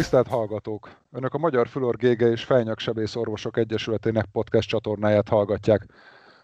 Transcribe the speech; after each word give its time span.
Tisztelt 0.00 0.28
hallgatók! 0.28 0.90
Önök 1.12 1.34
a 1.34 1.38
Magyar 1.38 1.68
Fülor 1.68 1.96
Gége 1.96 2.30
és 2.30 2.44
Fejnyaksebész 2.44 3.14
Orvosok 3.14 3.56
Egyesületének 3.56 4.24
podcast 4.32 4.68
csatornáját 4.68 5.28
hallgatják. 5.28 5.86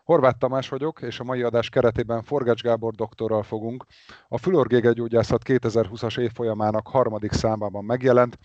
Horváth 0.05 0.39
Tamás 0.39 0.69
vagyok, 0.69 1.03
és 1.03 1.21
a 1.21 1.25
mai 1.25 1.43
adás 1.43 1.69
keretében 1.69 2.23
Forgács 2.23 2.63
Gábor 2.63 2.95
doktorral 2.95 3.43
fogunk 3.43 3.85
a 4.29 4.39
Fülorgége 4.39 4.93
gyógyászat 4.93 5.43
2020-as 5.45 6.19
évfolyamának 6.19 6.89
harmadik 6.89 7.33
számában 7.33 7.85
megjelent, 7.85 8.39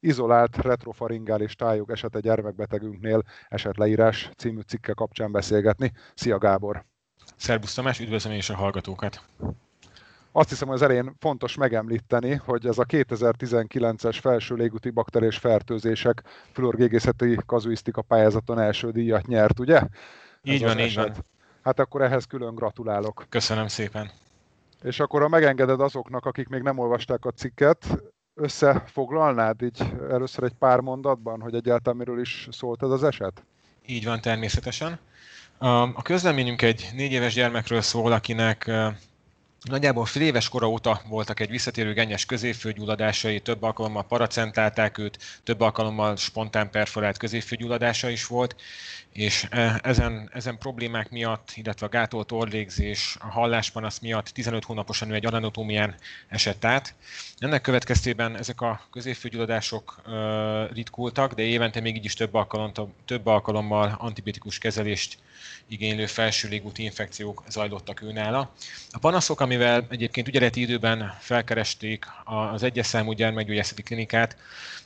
izolált 0.00 0.56
retrofaringális 0.56 1.54
tájog 1.54 1.90
esete 1.90 2.20
gyermekbetegünknél 2.20 3.22
esetleírás 3.48 4.30
című 4.36 4.60
cikke 4.60 4.92
kapcsán 4.92 5.32
beszélgetni. 5.32 5.92
Szia 6.14 6.38
Gábor! 6.38 6.84
Szerbusz 7.36 7.74
Tamás, 7.74 8.00
üdvözlöm 8.00 8.32
és 8.32 8.50
a 8.50 8.56
hallgatókat! 8.56 9.24
Azt 10.32 10.48
hiszem, 10.48 10.68
hogy 10.68 10.76
az 10.76 10.82
elején 10.82 11.14
fontos 11.18 11.54
megemlíteni, 11.54 12.34
hogy 12.44 12.66
ez 12.66 12.78
a 12.78 12.84
2019-es 12.84 14.18
felső 14.20 14.54
légúti 14.54 14.90
bakteriás 14.90 15.38
fertőzések 15.38 16.22
fluorgégészeti 16.52 17.38
kazuisztika 17.46 18.02
pályázaton 18.02 18.58
első 18.58 18.90
díjat 18.90 19.26
nyert, 19.26 19.58
ugye? 19.58 19.82
Így 20.42 20.62
van, 20.62 20.78
így 20.78 20.94
van. 20.94 21.12
Hát 21.62 21.78
akkor 21.78 22.02
ehhez 22.02 22.24
külön 22.24 22.54
gratulálok. 22.54 23.26
Köszönöm 23.28 23.68
szépen. 23.68 24.10
És 24.82 25.00
akkor, 25.00 25.20
ha 25.20 25.28
megengeded 25.28 25.80
azoknak, 25.80 26.26
akik 26.26 26.48
még 26.48 26.62
nem 26.62 26.78
olvasták 26.78 27.24
a 27.24 27.30
cikket, 27.30 27.86
összefoglalnád 28.34 29.62
így 29.62 29.92
először 30.10 30.44
egy 30.44 30.54
pár 30.58 30.80
mondatban, 30.80 31.40
hogy 31.40 31.54
egyáltalán 31.54 31.98
miről 31.98 32.20
is 32.20 32.48
szólt 32.50 32.82
ez 32.82 32.90
az 32.90 33.04
eset? 33.04 33.42
Így 33.86 34.04
van, 34.04 34.20
természetesen. 34.20 34.98
A 35.58 36.02
közleményünk 36.02 36.62
egy 36.62 36.90
négy 36.94 37.12
éves 37.12 37.34
gyermekről 37.34 37.80
szól, 37.80 38.12
akinek 38.12 38.70
Nagyjából 39.62 40.04
fél 40.04 40.22
éves 40.22 40.48
kora 40.48 40.68
óta 40.68 41.00
voltak 41.08 41.40
egy 41.40 41.50
visszatérő 41.50 41.92
gennyes 41.92 42.26
középfőgyulladásai, 42.26 43.40
több 43.40 43.62
alkalommal 43.62 44.04
paracentálták 44.06 44.98
őt, 44.98 45.18
több 45.42 45.60
alkalommal 45.60 46.16
spontán 46.16 46.70
perforált 46.70 47.16
középfőgyulladása 47.16 48.08
is 48.08 48.26
volt, 48.26 48.56
és 49.12 49.46
e, 49.50 49.80
ezen, 49.82 50.30
ezen 50.32 50.58
problémák 50.58 51.10
miatt, 51.10 51.52
illetve 51.54 51.86
a 51.86 51.88
gátolt 51.88 52.32
orlégzés, 52.32 53.16
a 53.20 53.26
halláspanasz 53.26 53.98
miatt 53.98 54.26
15 54.26 54.64
hónaposan 54.64 55.10
ő 55.10 55.14
egy 55.14 55.26
anatomián 55.26 55.94
esett 56.28 56.64
át. 56.64 56.94
Ennek 57.38 57.60
következtében 57.60 58.36
ezek 58.36 58.60
a 58.60 58.80
középfőgyulladások 58.90 60.02
ritkultak, 60.72 61.32
de 61.32 61.42
évente 61.42 61.80
még 61.80 61.96
így 61.96 62.04
is 62.04 62.14
több, 62.14 62.34
alkalommal, 62.34 62.94
több 63.04 63.26
alkalommal 63.26 63.96
antibiotikus 63.98 64.58
kezelést 64.58 65.18
igénylő 65.68 66.06
felső 66.06 66.48
légúti 66.48 66.82
infekciók 66.82 67.42
zajlottak 67.48 68.02
őnála. 68.02 68.52
A 68.90 68.98
panaszok, 68.98 69.40
amivel 69.50 69.86
egyébként 69.90 70.28
ügyeleti 70.28 70.60
időben 70.60 71.14
felkeresték 71.18 72.04
az 72.24 72.62
egyes 72.62 72.86
számú 72.86 73.12
gyermekgyógyászati 73.12 73.82
klinikát, 73.82 74.36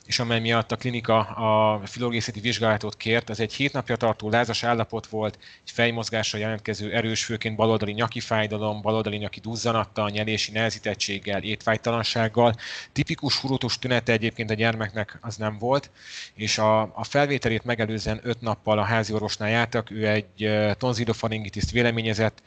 és 0.05 0.19
amely 0.19 0.39
miatt 0.39 0.71
a 0.71 0.75
klinika 0.75 1.19
a 1.19 1.81
filológiászati 1.85 2.39
vizsgálatot 2.39 2.97
kért, 2.97 3.29
az 3.29 3.39
egy 3.39 3.53
hét 3.53 3.73
napja 3.73 3.95
tartó 3.95 4.29
lázas 4.29 4.63
állapot 4.63 5.07
volt, 5.07 5.37
egy 5.65 5.71
fejmozgásra 5.71 6.37
jelentkező 6.37 6.93
erős, 6.93 7.25
főként 7.25 7.55
baloldali 7.55 7.91
nyaki 7.91 8.19
fájdalom, 8.19 8.81
baloldali 8.81 9.17
nyaki 9.17 9.39
duzzanattal, 9.39 10.09
nyelési 10.09 10.51
nehezítettséggel, 10.51 11.43
étvágytalansággal. 11.43 12.55
Tipikus 12.91 13.37
hurutus 13.37 13.79
tünete 13.79 14.11
egyébként 14.11 14.49
a 14.49 14.53
gyermeknek 14.53 15.17
az 15.21 15.35
nem 15.35 15.57
volt, 15.57 15.91
és 16.33 16.57
a, 16.57 16.81
a 16.81 17.03
felvételét 17.03 17.63
megelőzően 17.63 18.19
öt 18.23 18.41
nappal 18.41 18.79
a 18.79 18.83
házi 18.83 19.13
orvosnál 19.13 19.49
jártak, 19.49 19.91
ő 19.91 20.07
egy 20.07 20.49
tonzidofaringitiszt 20.77 21.71
véleményezett, 21.71 22.41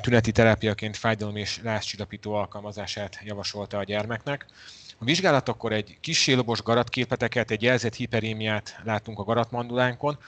tüneti 0.00 0.32
terápiaként 0.32 0.96
fájdalom 0.96 1.36
és 1.36 1.60
lázcsillapító 1.62 2.34
alkalmazását 2.34 3.18
javasolta 3.24 3.78
a 3.78 3.84
gyermeknek. 3.84 4.46
A 4.98 5.04
vizsgálatokkor 5.04 5.72
egy 5.72 5.96
kis 6.00 6.26
lobos 6.26 6.62
garatképeteket, 6.62 7.50
egy 7.50 7.62
jelzett 7.62 7.94
hiperémiát 7.94 8.80
látunk 8.84 9.18
a 9.18 9.24
garatmandulánkon, 9.24 10.18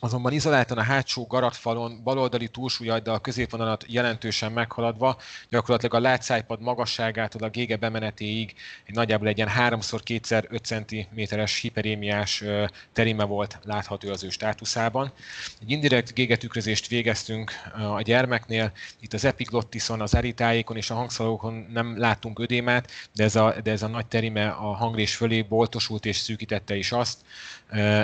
azonban 0.00 0.32
izoláltan 0.32 0.78
a 0.78 0.82
hátsó 0.82 1.26
garatfalon 1.26 2.00
baloldali 2.02 2.48
túlsúlyaddal 2.48 3.14
a 3.14 3.18
középvonalat 3.18 3.84
jelentősen 3.88 4.52
meghaladva, 4.52 5.16
gyakorlatilag 5.50 5.94
a 5.94 6.08
látszájpad 6.08 6.60
magasságától 6.60 7.42
a 7.42 7.48
gége 7.48 7.76
bemenetéig 7.76 8.54
egy 8.84 8.94
nagyjából 8.94 9.28
egy 9.28 9.36
ilyen 9.36 9.50
3x2x5 9.58 10.62
cm-es 10.62 11.60
hiperémiás 11.60 12.44
terime 12.92 13.24
volt 13.24 13.58
látható 13.62 14.10
az 14.10 14.24
ő 14.24 14.28
státuszában. 14.28 15.12
Egy 15.60 15.70
indirekt 15.70 16.14
gégetükrözést 16.14 16.88
végeztünk 16.88 17.52
a 17.94 18.02
gyermeknél, 18.02 18.72
itt 19.00 19.12
az 19.12 19.24
epiglottison, 19.24 20.00
az 20.00 20.14
eritáékon 20.14 20.76
és 20.76 20.90
a 20.90 20.94
hangszalókon 20.94 21.66
nem 21.72 21.98
láttunk 21.98 22.38
ödémát, 22.38 22.90
de 23.12 23.24
ez 23.24 23.36
a, 23.36 23.54
de 23.62 23.70
ez 23.70 23.82
a 23.82 23.88
nagy 23.88 24.06
terime 24.06 24.48
a 24.48 24.74
hangrés 24.74 25.16
fölé 25.16 25.42
boltosult 25.42 26.04
és 26.04 26.16
szűkítette 26.16 26.76
is 26.76 26.92
azt. 26.92 27.18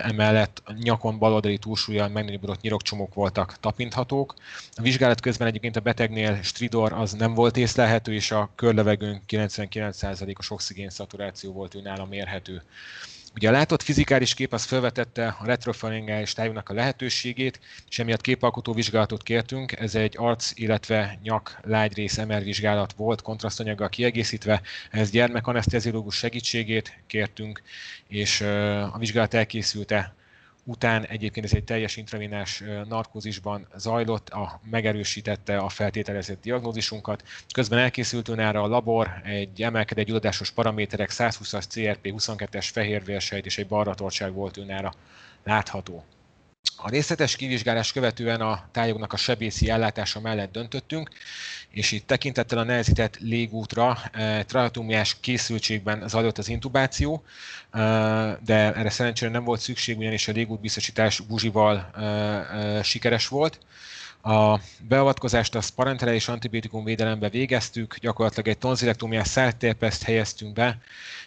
Emellett 0.03 0.63
nyakon 0.83 1.19
baloldali 1.19 1.59
túlsúly 1.59 1.82
túlsúlyjal 1.85 2.09
megnagyobbodott 2.09 2.61
nyirokcsomók 2.61 3.15
voltak 3.15 3.57
tapinthatók. 3.61 4.35
A 4.75 4.83
vizsgálat 4.83 5.21
közben 5.21 5.49
egyébként 5.49 5.77
a 5.77 5.81
betegnél 5.81 6.43
stridor 6.43 6.93
az 6.93 7.13
nem 7.13 7.35
volt 7.35 7.57
észlelhető, 7.57 8.15
és 8.15 8.31
a 8.31 8.51
körlevegőn 8.55 9.23
99%-os 9.29 10.51
oxigén 10.51 10.91
szaturáció 10.91 11.53
volt 11.53 11.75
ő 11.75 11.81
nála 11.81 12.05
mérhető. 12.05 12.63
Ugye 13.35 13.49
a 13.49 13.53
látott 13.53 13.83
fizikális 13.83 14.35
kép 14.35 14.53
az 14.53 14.65
felvetette 14.65 15.37
a 15.39 15.45
retrofaringális 15.45 16.33
tájúnak 16.33 16.69
a 16.69 16.75
lehetőségét, 16.75 17.61
és 17.89 17.99
emiatt 17.99 18.21
képalkotó 18.21 18.73
vizsgálatot 18.73 19.23
kértünk. 19.23 19.73
Ez 19.73 19.95
egy 19.95 20.15
arc, 20.19 20.51
illetve 20.55 21.19
nyak 21.23 21.59
lágyrész 21.63 22.17
MR 22.17 22.43
vizsgálat 22.43 22.93
volt, 22.93 23.23
kontrasztanyaggal 23.23 23.89
kiegészítve. 23.89 24.63
Ez 24.91 25.11
gyermekaneszteziológus 25.11 26.17
segítségét 26.17 27.03
kértünk, 27.07 27.63
és 28.09 28.41
a 28.93 28.99
vizsgálat 28.99 29.35
elkészülte 29.35 30.15
után 30.65 31.05
egyébként 31.05 31.47
ez 31.47 31.53
egy 31.53 31.65
teljes 31.65 31.97
intravénás 31.97 32.63
narkózisban 32.89 33.67
zajlott, 33.77 34.29
a, 34.29 34.61
megerősítette 34.71 35.57
a 35.59 35.69
feltételezett 35.69 36.43
diagnózisunkat. 36.43 37.23
Közben 37.55 37.79
elkészült 37.79 38.29
önára 38.29 38.63
a 38.63 38.67
labor, 38.67 39.21
egy 39.25 39.63
emelkedett 39.63 40.07
gyulladásos 40.07 40.51
paraméterek, 40.51 41.11
120-as 41.13 41.65
CRP, 41.69 42.15
22-es 42.17 42.69
fehérvérsejt 42.73 43.47
és 43.47 43.59
egy 43.59 43.67
barratortság 43.67 44.33
volt 44.33 44.57
önára 44.57 44.93
látható. 45.45 46.05
A 46.77 46.91
részletes 46.91 47.37
kivizsgálás 47.37 47.93
követően 47.93 48.41
a 48.41 48.69
tájognak 48.73 49.13
a 49.13 49.17
sebészi 49.17 49.71
ellátása 49.71 50.21
mellett 50.21 50.53
döntöttünk, 50.53 51.11
és 51.71 51.93
itt 51.93 52.07
tekintettel 52.07 52.59
a 52.59 52.63
nehezített 52.63 53.19
légútra 53.19 53.99
tracheotomiás 54.47 55.17
készültségben 55.21 56.09
zajlott 56.09 56.39
az 56.39 56.49
intubáció, 56.49 57.23
eh, 57.71 57.81
de 58.45 58.75
erre 58.75 58.91
szerencsére 58.91 59.31
nem 59.31 59.45
volt 59.45 59.61
szükség, 59.61 59.99
ugyanis 59.99 60.29
a 60.29 60.33
légútbiztosítás 60.33 61.21
buzsival 61.21 61.91
eh, 61.97 62.83
sikeres 62.83 63.29
volt. 63.29 63.59
A 64.25 64.61
beavatkozást 64.89 65.55
a 65.55 65.61
parenterális 65.75 66.29
antibiotikum 66.29 66.85
védelembe 66.85 67.29
végeztük, 67.29 67.97
gyakorlatilag 67.99 68.49
egy 68.49 68.59
tonzilektómiás 68.59 69.29
szártérpeszt 69.29 70.03
helyeztünk 70.03 70.53
be, 70.53 70.79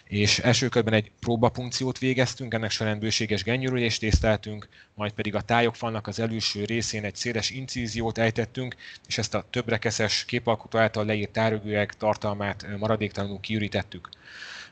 és 0.04 0.38
első 0.38 0.68
körben 0.68 0.94
egy 0.94 1.10
próbapunkciót 1.20 1.98
végeztünk, 1.98 2.54
ennek 2.54 2.70
során 2.70 2.98
bőséges 2.98 3.42
gennyúrülést 3.42 4.00
tészteltünk, 4.00 4.68
majd 4.94 5.12
pedig 5.12 5.34
a 5.34 5.40
tájogfalnak 5.40 6.06
az 6.06 6.20
előső 6.20 6.64
részén 6.64 7.04
egy 7.04 7.16
széles 7.16 7.50
incíziót 7.50 8.18
ejtettünk, 8.18 8.76
és 9.06 9.18
ezt 9.18 9.34
a 9.34 9.46
többrekeszes 9.50 10.24
képalkotó 10.24 10.78
által 10.78 11.04
leírt 11.04 11.30
tárögőek 11.30 11.94
tartalmát 11.96 12.66
maradéktalanul 12.78 13.40
kiürítettük. 13.40 14.08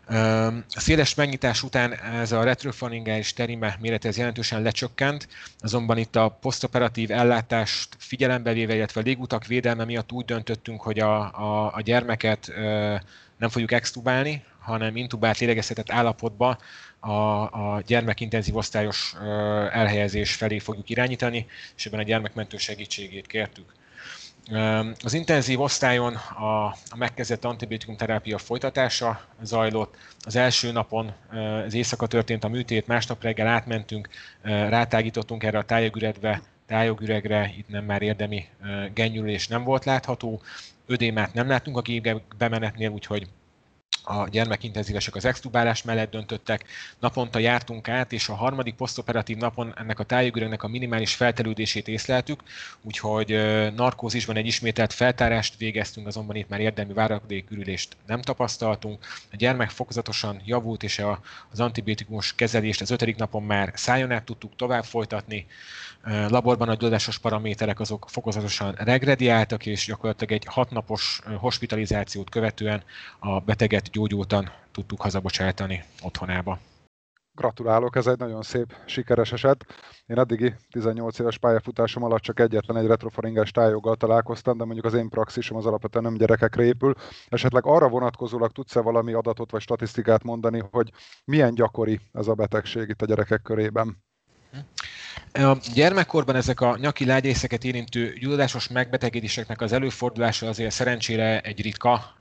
A 0.07 0.81
széles 0.81 1.15
megnyitás 1.15 1.63
után 1.63 1.93
ez 2.01 2.33
a 2.33 2.45
retrofaringális 2.45 3.33
terime 3.33 3.77
mérete 3.81 4.09
ez 4.09 4.17
jelentősen 4.17 4.63
lecsökkent, 4.63 5.29
azonban 5.61 5.99
itt 5.99 6.17
a 6.17 6.29
posztoperatív 6.29 7.11
ellátást 7.11 7.89
figyelembe 7.99 8.53
véve, 8.53 8.75
illetve 8.75 9.01
a 9.01 9.05
légutak 9.05 9.47
védelme 9.47 9.85
miatt 9.85 10.13
úgy 10.13 10.25
döntöttünk, 10.25 10.81
hogy 10.81 10.99
a, 10.99 11.21
a, 11.21 11.75
a 11.75 11.81
gyermeket 11.81 12.53
nem 13.39 13.49
fogjuk 13.49 13.73
extubálni, 13.73 14.45
hanem 14.59 14.97
intubált 14.97 15.39
lélegeztetett 15.39 15.91
állapotba 15.91 16.59
a, 17.01 17.11
a 17.41 17.83
gyermekintenzív 17.87 18.57
osztályos 18.57 19.15
elhelyezés 19.73 20.35
felé 20.35 20.59
fogjuk 20.59 20.91
irányítani, 20.91 21.47
és 21.77 21.87
ebben 21.87 22.01
a 22.01 22.03
gyermekmentő 22.03 22.57
segítségét 22.57 23.27
kértük. 23.27 23.73
Az 25.05 25.15
intenzív 25.15 25.61
osztályon 25.61 26.15
a, 26.15 26.65
a 26.67 26.97
megkezdett 26.97 27.45
antibiotikum 27.45 27.97
terápia 27.97 28.39
folytatása 28.39 29.21
zajlott. 29.43 29.97
Az 30.21 30.37
első 30.37 30.73
napon 30.73 31.13
az 31.67 31.75
éjszaka 31.75 32.07
történt 32.07 32.45
a 32.45 32.49
műtét, 32.49 32.87
másnap 32.87 33.23
reggel 33.23 33.47
átmentünk, 33.47 34.09
rátágítottunk 34.43 35.43
erre 35.43 35.59
a 35.59 35.65
tájogüregre, 35.65 36.43
tájogüregre, 36.67 37.53
itt 37.57 37.69
nem 37.69 37.85
már 37.85 38.03
érdemi 38.03 38.49
gennyülés 38.95 39.49
nem 39.49 39.65
volt 39.65 39.85
látható. 39.85 40.43
Ödémát 40.87 41.35
nem 41.35 41.49
látunk 41.49 41.77
a 41.77 41.81
gép 41.81 42.23
bemenetnél, 42.39 42.91
úgyhogy 42.91 43.27
a 44.03 44.29
gyermekintenzívesek 44.29 45.15
az 45.15 45.25
extubálás 45.25 45.83
mellett 45.83 46.11
döntöttek, 46.11 46.65
naponta 46.99 47.39
jártunk 47.39 47.89
át, 47.89 48.13
és 48.13 48.29
a 48.29 48.35
harmadik 48.35 48.75
posztoperatív 48.75 49.37
napon 49.37 49.73
ennek 49.77 49.99
a 49.99 50.05
tájügörögnek 50.05 50.63
a 50.63 50.69
minimális 50.69 51.15
felterülését 51.15 51.89
észleltük, 51.89 52.43
úgyhogy 52.83 53.29
narkózisban 53.75 54.37
egy 54.37 54.47
ismételt 54.47 54.93
feltárást 54.93 55.57
végeztünk, 55.57 56.07
azonban 56.07 56.37
itt 56.37 56.49
már 56.49 56.61
érdemi 56.61 56.93
váradékürülést 56.93 57.97
nem 58.07 58.23
tapasztaltunk. 58.23 59.07
A 59.33 59.37
gyermek 59.37 59.71
fokozatosan 59.71 60.43
javult, 60.45 60.83
és 60.83 61.03
az 61.51 61.61
antibiotikumos 61.61 62.35
kezelést 62.35 62.81
az 62.81 62.91
ötödik 62.91 63.17
napon 63.17 63.43
már 63.43 63.73
szájon 63.75 64.11
át 64.11 64.25
tudtuk 64.25 64.57
tovább 64.57 64.85
folytatni. 64.85 65.47
Laborban 66.07 66.69
a 66.69 66.75
gyógyásos 66.75 67.19
paraméterek 67.19 67.81
azok 67.81 68.07
fokozatosan 68.09 68.73
regrediáltak, 68.73 69.67
és 69.67 69.87
gyakorlatilag 69.87 70.33
egy 70.33 70.45
hatnapos 70.51 71.21
hospitalizációt 71.39 72.31
követően 72.31 72.83
a 73.19 73.41
beteget 73.41 73.91
gyógyultan 73.91 74.51
tudtuk 74.73 75.01
hazabocsátani 75.01 75.85
otthonába. 76.03 76.59
Gratulálok, 77.37 77.97
ez 77.97 78.07
egy 78.07 78.19
nagyon 78.19 78.43
szép, 78.43 78.75
sikeres 78.87 79.33
eset. 79.33 79.67
Én 80.07 80.19
eddigi 80.19 80.55
18 80.71 81.19
éves 81.19 81.39
pályafutásom 81.39 82.03
alatt 82.03 82.21
csak 82.21 82.41
egyetlen 82.41 82.77
egy 82.77 82.87
retrofaringes 82.87 83.51
tájoggal 83.51 83.97
találkoztam, 83.97 84.57
de 84.57 84.65
mondjuk 84.65 84.87
az 84.87 84.95
én 84.95 85.09
praxisom 85.09 85.57
az 85.57 85.67
alapvetően 85.67 86.05
nem 86.05 86.17
gyerekekre 86.17 86.63
épül. 86.63 86.95
Esetleg 87.29 87.67
arra 87.67 87.89
vonatkozólag 87.89 88.53
tudsz-e 88.53 88.81
valami 88.81 89.13
adatot 89.13 89.51
vagy 89.51 89.61
statisztikát 89.61 90.23
mondani, 90.23 90.63
hogy 90.71 90.91
milyen 91.25 91.55
gyakori 91.55 92.01
ez 92.13 92.29
a 92.29 92.35
betegség 92.35 92.89
itt 92.89 93.03
a 93.03 93.07
gyerekek 93.07 93.43
körében? 93.43 94.03
A 95.33 95.57
gyermekkorban 95.75 96.37
ezek 96.37 96.61
a 96.61 96.77
nyaki 96.81 97.05
lágyészeket 97.05 97.65
érintő 97.65 98.13
gyulladásos 98.19 98.69
megbetegedéseknek 98.69 99.61
az 99.61 99.73
előfordulása 99.73 100.49
azért 100.49 100.71
szerencsére 100.71 101.41
egy 101.41 101.63
ritka, 101.63 102.15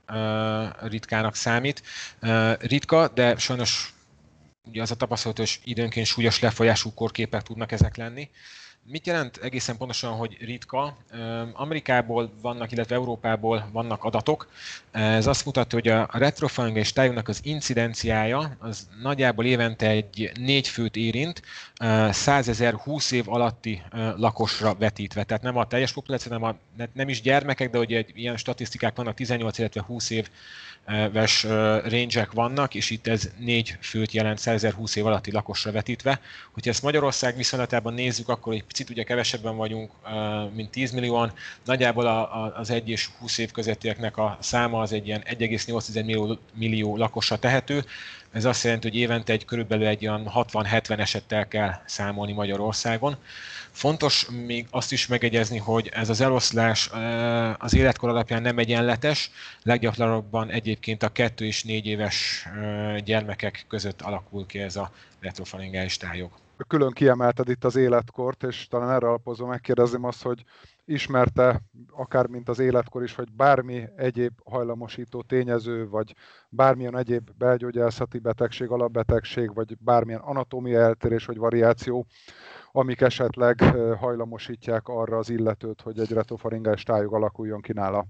ritkának 0.80 1.34
számít. 1.34 1.82
Ritka, 2.58 3.08
de 3.08 3.36
sajnos 3.36 3.94
ugye 4.64 4.82
az 4.82 4.90
a 4.90 4.94
tapasztalat, 4.94 5.36
hogy 5.36 5.58
időnként 5.64 6.06
súlyos 6.06 6.40
lefolyású 6.40 6.94
korképek 6.94 7.42
tudnak 7.42 7.72
ezek 7.72 7.96
lenni. 7.96 8.30
Mit 8.86 9.06
jelent 9.06 9.36
egészen 9.36 9.76
pontosan, 9.76 10.12
hogy 10.12 10.36
ritka? 10.40 10.96
Amerikából 11.52 12.32
vannak, 12.42 12.72
illetve 12.72 12.94
Európából 12.94 13.68
vannak 13.72 14.04
adatok. 14.04 14.48
Ez 14.90 15.26
azt 15.26 15.44
mutatja, 15.44 15.78
hogy 15.78 15.88
a 15.88 16.08
retrofaringes 16.12 16.92
tájúnak 16.92 17.28
az 17.28 17.40
incidenciája 17.42 18.56
az 18.58 18.88
nagyjából 19.02 19.44
évente 19.44 19.88
egy 19.88 20.30
négy 20.40 20.68
főt 20.68 20.96
érint, 20.96 21.42
100 22.10 22.48
ezer 22.48 22.74
20 22.74 23.10
év 23.10 23.28
alatti 23.28 23.82
lakosra 24.16 24.74
vetítve. 24.74 25.24
Tehát 25.24 25.42
nem 25.42 25.56
a 25.56 25.66
teljes 25.66 25.92
populáció, 25.92 26.32
nem, 26.32 26.42
a, 26.42 26.56
nem 26.92 27.08
is 27.08 27.20
gyermekek, 27.20 27.70
de 27.70 27.78
ugye 27.78 28.04
ilyen 28.14 28.36
statisztikák 28.36 28.96
vannak 28.96 29.14
18, 29.14 29.58
illetve 29.58 29.82
20 29.82 30.10
év 30.10 30.28
ves 31.12 31.42
range 31.84 32.28
vannak, 32.32 32.74
és 32.74 32.90
itt 32.90 33.06
ez 33.06 33.30
négy 33.38 33.76
főt 33.80 34.12
jelent 34.12 34.38
120 34.38 34.96
év 34.96 35.06
alatti 35.06 35.32
lakosra 35.32 35.72
vetítve. 35.72 36.20
Hogyha 36.52 36.70
ezt 36.70 36.82
Magyarország 36.82 37.36
viszonylatában 37.36 37.94
nézzük, 37.94 38.28
akkor 38.28 38.52
egy 38.54 38.64
picit 38.64 38.90
ugye 38.90 39.02
kevesebben 39.02 39.56
vagyunk, 39.56 39.90
mint 40.54 40.70
10 40.70 40.90
millióan. 40.90 41.32
Nagyjából 41.64 42.06
az 42.56 42.70
1 42.70 42.88
és 42.88 43.08
20 43.18 43.38
év 43.38 43.50
közöttieknek 43.50 44.16
a 44.16 44.38
száma 44.40 44.80
az 44.80 44.92
egy 44.92 45.06
ilyen 45.06 45.22
1,8 45.24 46.04
millió, 46.04 46.38
millió 46.54 46.96
lakosra 46.96 47.38
tehető. 47.38 47.84
Ez 48.34 48.44
azt 48.44 48.64
jelenti, 48.64 48.88
hogy 48.88 48.96
évente 48.96 49.32
egy 49.32 49.44
körülbelül 49.44 49.86
egy 49.86 50.06
olyan 50.06 50.30
60-70 50.34 50.98
esettel 50.98 51.48
kell 51.48 51.72
számolni 51.84 52.32
Magyarországon. 52.32 53.16
Fontos 53.70 54.28
még 54.46 54.66
azt 54.70 54.92
is 54.92 55.06
megegyezni, 55.06 55.58
hogy 55.58 55.90
ez 55.92 56.08
az 56.08 56.20
eloszlás 56.20 56.90
az 57.58 57.74
életkor 57.74 58.08
alapján 58.08 58.42
nem 58.42 58.58
egyenletes, 58.58 59.30
leggyakrabban 59.62 60.50
egyébként 60.50 61.02
a 61.02 61.08
2 61.08 61.44
és 61.44 61.64
4 61.64 61.86
éves 61.86 62.48
gyermekek 63.04 63.64
között 63.68 64.00
alakul 64.02 64.46
ki 64.46 64.58
ez 64.58 64.76
a 64.76 64.90
retrofaringális 65.20 65.96
tájog. 65.96 66.30
Külön 66.68 66.90
kiemelted 66.90 67.48
itt 67.48 67.64
az 67.64 67.76
életkort, 67.76 68.42
és 68.42 68.66
talán 68.68 68.90
erre 68.90 69.06
alapozva 69.06 69.46
megkérdezném 69.46 70.04
azt, 70.04 70.22
hogy 70.22 70.44
ismerte, 70.84 71.62
akár 71.90 72.26
mint 72.26 72.48
az 72.48 72.58
életkor 72.58 73.02
is, 73.02 73.14
hogy 73.14 73.32
bármi 73.32 73.84
egyéb 73.96 74.32
hajlamosító 74.44 75.22
tényező, 75.22 75.88
vagy 75.88 76.14
bármilyen 76.48 76.96
egyéb 76.96 77.30
belgyógyászati 77.36 78.18
betegség, 78.18 78.70
alapbetegség, 78.70 79.54
vagy 79.54 79.76
bármilyen 79.78 80.20
anatómia 80.20 80.80
eltérés 80.80 81.24
vagy 81.24 81.36
variáció, 81.36 82.06
amik 82.72 83.00
esetleg 83.00 83.60
hajlamosítják 83.98 84.88
arra 84.88 85.18
az 85.18 85.30
illetőt, 85.30 85.80
hogy 85.80 85.98
egy 85.98 86.12
retofaringás 86.12 86.82
tájog 86.82 87.14
alakuljon 87.14 87.60
ki 87.60 87.72
nála. 87.72 88.06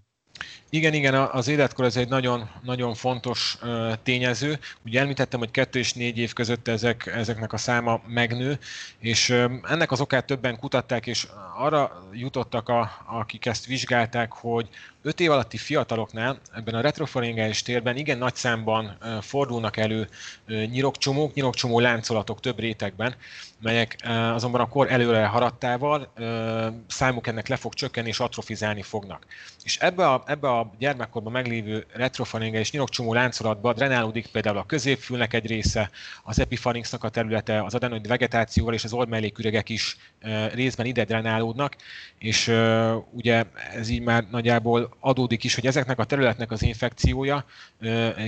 Igen, 0.70 0.94
igen, 0.94 1.14
az 1.14 1.48
életkor 1.48 1.84
ez 1.84 1.96
egy 1.96 2.08
nagyon, 2.08 2.50
nagyon 2.62 2.94
fontos 2.94 3.58
tényező. 4.02 4.58
Ugye 4.84 5.00
említettem, 5.00 5.38
hogy 5.38 5.50
kettő 5.50 5.78
és 5.78 5.92
négy 5.92 6.18
év 6.18 6.32
között 6.32 6.68
ezek, 6.68 7.06
ezeknek 7.06 7.52
a 7.52 7.56
száma 7.56 8.00
megnő, 8.06 8.58
és 8.98 9.30
ennek 9.68 9.90
az 9.90 10.00
okát 10.00 10.24
többen 10.24 10.58
kutatták, 10.58 11.06
és 11.06 11.26
arra 11.56 12.08
jutottak, 12.12 12.68
a, 12.68 12.90
akik 13.06 13.46
ezt 13.46 13.66
vizsgálták, 13.66 14.32
hogy 14.32 14.68
5 15.06 15.20
év 15.20 15.30
alatti 15.30 15.56
fiataloknál 15.56 16.38
ebben 16.54 16.74
a 16.74 16.80
retrofaringális 16.80 17.62
térben 17.62 17.96
igen 17.96 18.18
nagy 18.18 18.34
számban 18.34 18.98
fordulnak 19.20 19.76
elő 19.76 20.08
nyirokcsomók, 20.46 21.34
nyirokcsomó 21.34 21.80
láncolatok 21.80 22.40
több 22.40 22.58
rétegben, 22.58 23.14
melyek 23.60 23.96
azonban 24.32 24.60
a 24.60 24.68
kor 24.68 24.92
előre 24.92 25.26
haradtával 25.26 26.12
számuk 26.86 27.26
ennek 27.26 27.48
le 27.48 27.56
fog 27.56 27.74
csökkenni 27.74 28.08
és 28.08 28.20
atrofizálni 28.20 28.82
fognak. 28.82 29.26
És 29.64 29.78
ebbe 29.78 30.08
a, 30.08 30.22
ebbe 30.26 30.48
a 30.48 30.70
gyermekkorban 30.78 31.32
meglévő 31.32 31.86
retrofaringális 31.92 32.70
nyirokcsomó 32.70 33.12
láncolatba 33.12 33.72
drenálódik 33.72 34.26
például 34.26 34.58
a 34.58 34.66
középfülnek 34.66 35.32
egy 35.34 35.46
része, 35.46 35.90
az 36.22 36.38
epipharynxnak 36.38 37.04
a 37.04 37.08
területe, 37.08 37.62
az 37.62 37.74
adenoid 37.74 38.06
vegetációval 38.06 38.74
és 38.74 38.84
az 38.84 38.92
ormelléküregek 38.92 39.68
is 39.68 39.96
részben 40.52 40.86
ide 40.86 41.04
drenálódnak, 41.04 41.76
és 42.18 42.52
ugye 43.10 43.44
ez 43.74 43.88
így 43.88 44.02
már 44.02 44.24
nagyjából 44.30 44.93
adódik 45.00 45.44
is, 45.44 45.54
hogy 45.54 45.66
ezeknek 45.66 45.98
a 45.98 46.04
területnek 46.04 46.50
az 46.50 46.62
infekciója 46.62 47.44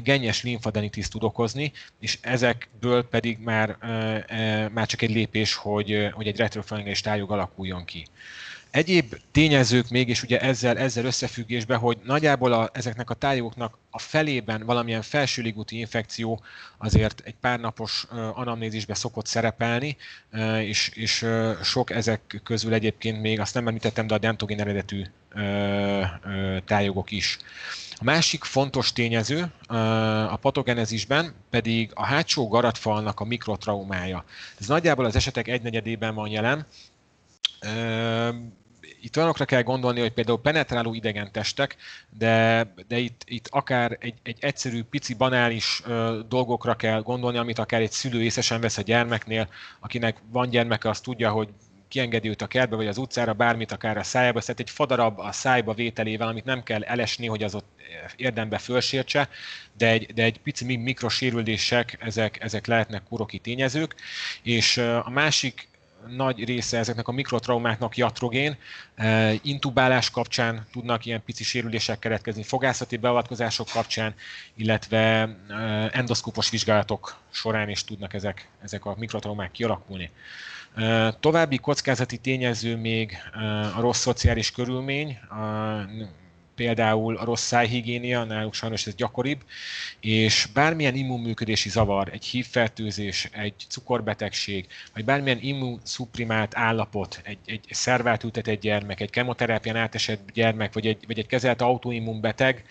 gennyes 0.02 0.42
limfadenitis 0.42 1.08
tud 1.08 1.22
okozni, 1.22 1.72
és 2.00 2.18
ezekből 2.20 3.08
pedig 3.08 3.38
már, 3.38 3.76
már 4.72 4.86
csak 4.86 5.02
egy 5.02 5.10
lépés, 5.10 5.54
hogy, 5.54 6.08
hogy 6.12 6.26
egy 6.26 6.36
retrofaringális 6.36 7.00
tájog 7.00 7.30
alakuljon 7.30 7.84
ki. 7.84 8.06
Egyéb 8.70 9.14
tényezők 9.32 9.88
mégis 9.88 10.22
ugye 10.22 10.40
ezzel, 10.40 10.78
ezzel 10.78 11.04
összefüggésben, 11.04 11.78
hogy 11.78 11.98
nagyjából 12.04 12.52
a, 12.52 12.70
ezeknek 12.72 13.10
a 13.10 13.14
tájogoknak 13.14 13.78
a 13.90 13.98
felében 13.98 14.64
valamilyen 14.66 15.02
felsőlégúti 15.02 15.78
infekció 15.78 16.42
azért 16.78 17.22
egy 17.24 17.34
pár 17.40 17.60
napos 17.60 18.06
anamnézisbe 18.35 18.94
szokott 18.94 19.26
szerepelni, 19.26 19.96
és, 20.61 20.90
és 20.94 21.26
sok 21.62 21.90
ezek 21.90 22.40
közül 22.44 22.73
egyébként 22.73 23.20
még, 23.20 23.40
azt 23.40 23.54
nem 23.54 23.66
említettem, 23.66 24.06
de 24.06 24.14
a 24.14 24.18
dentogén 24.18 24.61
eredetű 24.61 25.04
tájogok 26.64 27.11
is. 27.11 27.38
A 27.99 28.04
másik 28.04 28.44
fontos 28.44 28.92
tényező 28.92 29.52
a 30.28 30.37
patogenezisben 30.37 31.35
pedig 31.50 31.90
a 31.94 32.04
hátsó 32.04 32.49
garatfalnak 32.49 33.20
a 33.20 33.25
mikrotraumája. 33.25 34.25
Ez 34.61 34.66
nagyjából 34.66 35.04
az 35.04 35.16
esetek 35.16 35.49
egynegyedében 35.49 36.14
van 36.14 36.28
jelen, 36.28 36.66
itt 39.00 39.16
olyanokra 39.16 39.44
kell 39.44 39.62
gondolni, 39.62 40.00
hogy 40.00 40.12
például 40.12 40.40
penetráló 40.40 40.94
idegen 40.94 41.32
testek, 41.32 41.76
de, 42.18 42.64
de 42.88 42.98
itt, 42.98 43.22
itt 43.26 43.48
akár 43.50 43.96
egy, 44.00 44.14
egy 44.22 44.36
egyszerű, 44.40 44.82
pici, 44.82 45.14
banális 45.14 45.82
ö, 45.84 46.20
dolgokra 46.28 46.75
kell 46.75 47.02
gondolni, 47.02 47.38
amit 47.38 47.58
akár 47.58 47.80
egy 47.80 47.90
szülő 47.90 48.22
észesen 48.22 48.60
vesz 48.60 48.78
a 48.78 48.82
gyermeknél, 48.82 49.48
akinek 49.80 50.16
van 50.30 50.48
gyermeke, 50.48 50.88
az 50.88 51.00
tudja, 51.00 51.30
hogy 51.30 51.48
kiengedi 51.88 52.28
őt 52.28 52.42
a 52.42 52.46
kertbe, 52.46 52.76
vagy 52.76 52.86
az 52.86 52.98
utcára, 52.98 53.32
bármit 53.32 53.72
akár 53.72 53.96
a 53.96 54.02
szájába, 54.02 54.40
tehát 54.40 54.60
egy 54.60 54.70
fadarab 54.70 55.18
a 55.18 55.32
szájba 55.32 55.75
vételével, 55.75 56.28
amit 56.28 56.44
nem 56.44 56.62
kell 56.62 56.82
elesni, 56.82 57.26
hogy 57.26 57.42
az 57.42 57.54
ott 57.54 57.80
érdembe 58.16 58.58
fölsértse, 58.58 59.28
de 59.76 59.88
egy, 59.88 60.14
de 60.14 60.22
egy 60.22 60.38
pici 60.40 60.76
mikrosérülések, 60.76 61.96
ezek, 62.00 62.42
ezek 62.42 62.66
lehetnek 62.66 63.02
kuroki 63.08 63.38
tényezők, 63.38 63.94
és 64.42 64.76
a 64.76 65.10
másik 65.10 65.68
nagy 66.16 66.44
része 66.44 66.78
ezeknek 66.78 67.08
a 67.08 67.12
mikrotraumáknak 67.12 67.96
jatrogén, 67.96 68.56
e, 68.94 69.32
intubálás 69.42 70.10
kapcsán 70.10 70.66
tudnak 70.72 71.04
ilyen 71.04 71.22
pici 71.25 71.44
sérülések 71.44 71.98
keretkezni, 71.98 72.42
fogászati 72.42 72.96
beavatkozások 72.96 73.68
kapcsán, 73.72 74.14
illetve 74.54 74.98
e, 74.98 75.28
endoszkópos 75.92 76.50
vizsgálatok 76.50 77.16
során 77.30 77.68
is 77.68 77.84
tudnak 77.84 78.14
ezek, 78.14 78.48
ezek 78.62 78.84
a 78.84 78.94
mikrotraumák 78.98 79.50
kialakulni. 79.50 80.10
E, 80.75 81.12
további 81.12 81.56
kockázati 81.56 82.18
tényező 82.18 82.76
még 82.76 83.16
a 83.76 83.80
rossz 83.80 84.00
szociális 84.00 84.50
körülmény, 84.50 85.18
például 86.56 87.16
a 87.16 87.25
rossz 87.25 87.42
szájhigiénia, 87.46 88.25
náluk 88.25 88.54
sajnos 88.54 88.86
ez 88.86 88.94
gyakoribb, 88.94 89.40
és 90.00 90.48
bármilyen 90.54 90.94
immunműködési 90.94 91.68
zavar, 91.68 92.08
egy 92.12 92.25
hívfertőzés, 92.25 93.28
egy 93.32 93.54
cukorbetegség, 93.68 94.66
vagy 94.94 95.04
bármilyen 95.04 95.38
immunszuprimált 95.40 96.56
állapot, 96.56 97.20
egy, 97.25 97.38
egy 97.46 97.64
szervát 97.70 98.25
ültetett 98.25 98.60
gyermek, 98.60 99.00
egy 99.00 99.10
kemoterápián 99.10 99.76
átesett 99.76 100.30
gyermek, 100.32 100.72
vagy 100.72 100.86
egy, 100.86 101.04
vagy 101.06 101.18
egy 101.18 101.26
kezelt 101.26 101.62
autoimmunbeteg, 101.62 102.64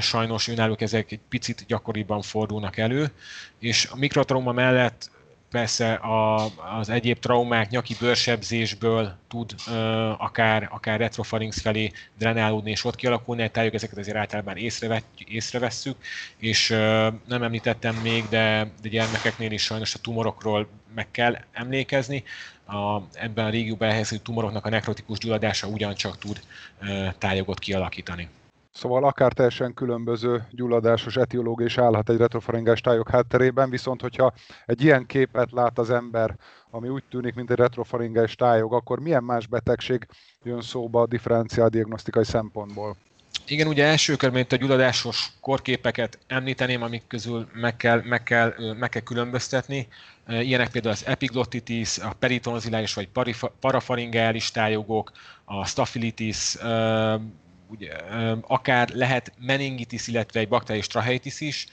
sajnos 0.00 0.48
önállók 0.48 0.80
ezek 0.80 1.12
egy 1.12 1.20
picit 1.28 1.64
gyakoriban 1.66 2.22
fordulnak 2.22 2.76
elő, 2.76 3.10
és 3.58 3.88
a 3.90 3.96
mikrotrauma 3.96 4.52
mellett 4.52 5.10
persze 5.50 5.92
a, 5.92 6.44
az 6.78 6.88
egyéb 6.88 7.18
traumák 7.18 7.70
nyaki 7.70 7.96
bőrsebzésből 8.00 9.14
tud 9.28 9.54
ö, 9.68 9.72
akár, 10.18 10.68
akár 10.72 10.98
retrofarinx 10.98 11.60
felé 11.60 11.92
drenálódni 12.18 12.70
és 12.70 12.84
ott 12.84 12.94
kialakulni, 12.94 13.42
egy 13.42 13.50
tájok 13.50 13.74
ezeket 13.74 13.98
azért 13.98 14.16
általában 14.16 14.56
észrevesszük, 15.26 15.96
és 16.36 16.70
ö, 16.70 17.08
nem 17.26 17.42
említettem 17.42 17.94
még, 17.94 18.24
de, 18.28 18.70
de 18.82 18.88
gyermekeknél 18.88 19.52
is 19.52 19.62
sajnos 19.62 19.94
a 19.94 19.98
tumorokról 19.98 20.68
meg 20.94 21.10
kell 21.10 21.36
emlékezni. 21.52 22.24
A, 22.66 23.00
ebben 23.12 23.44
a 23.44 23.50
régióban 23.50 23.86
elhelyezett 23.86 24.22
tumoroknak 24.22 24.66
a 24.66 24.68
nekrotikus 24.68 25.18
gyulladása 25.18 25.66
ugyancsak 25.66 26.18
tud 26.18 26.40
ö, 26.80 27.08
tájogot 27.18 27.58
kialakítani. 27.58 28.28
Szóval 28.78 29.04
akár 29.04 29.32
teljesen 29.32 29.74
különböző 29.74 30.46
gyulladásos 30.50 31.16
etiológia 31.16 31.66
is 31.66 31.78
állhat 31.78 32.10
egy 32.10 32.16
retrofaringás 32.16 32.80
tájok 32.80 33.10
hátterében, 33.10 33.70
viszont 33.70 34.00
hogyha 34.00 34.32
egy 34.66 34.82
ilyen 34.82 35.06
képet 35.06 35.50
lát 35.52 35.78
az 35.78 35.90
ember, 35.90 36.36
ami 36.70 36.88
úgy 36.88 37.04
tűnik, 37.10 37.34
mint 37.34 37.50
egy 37.50 37.56
retrofaringás 37.56 38.34
tájog, 38.34 38.74
akkor 38.74 39.00
milyen 39.00 39.24
más 39.24 39.46
betegség 39.46 40.06
jön 40.42 40.60
szóba 40.60 41.00
a 41.00 41.06
differenciál 41.06 41.68
diagnosztikai 41.68 42.24
szempontból? 42.24 42.96
Igen, 43.46 43.66
ugye 43.66 43.84
első 43.84 44.16
körben 44.16 44.40
itt 44.40 44.52
a 44.52 44.56
gyulladásos 44.56 45.32
korképeket 45.40 46.18
említeném, 46.26 46.82
amik 46.82 47.02
közül 47.06 47.48
meg 47.52 47.76
kell, 47.76 48.02
meg 48.04 48.22
kell, 48.22 48.54
meg 48.78 48.88
kell 48.88 49.02
különböztetni. 49.02 49.88
Ilyenek 50.28 50.70
például 50.70 50.94
az 50.94 51.06
epiglottitis, 51.06 51.98
a 51.98 52.12
peritonzilális 52.18 52.94
vagy 52.94 53.08
parafaringális 53.60 54.50
tájogok, 54.50 55.12
a 55.44 55.66
staphylitis, 55.66 56.56
ugye, 57.70 57.92
akár 58.46 58.88
lehet 58.88 59.32
meningitis, 59.38 60.06
illetve 60.06 60.40
egy 60.40 60.48
bakteriális 60.48 60.86
tracheitis 60.86 61.40
is, 61.40 61.66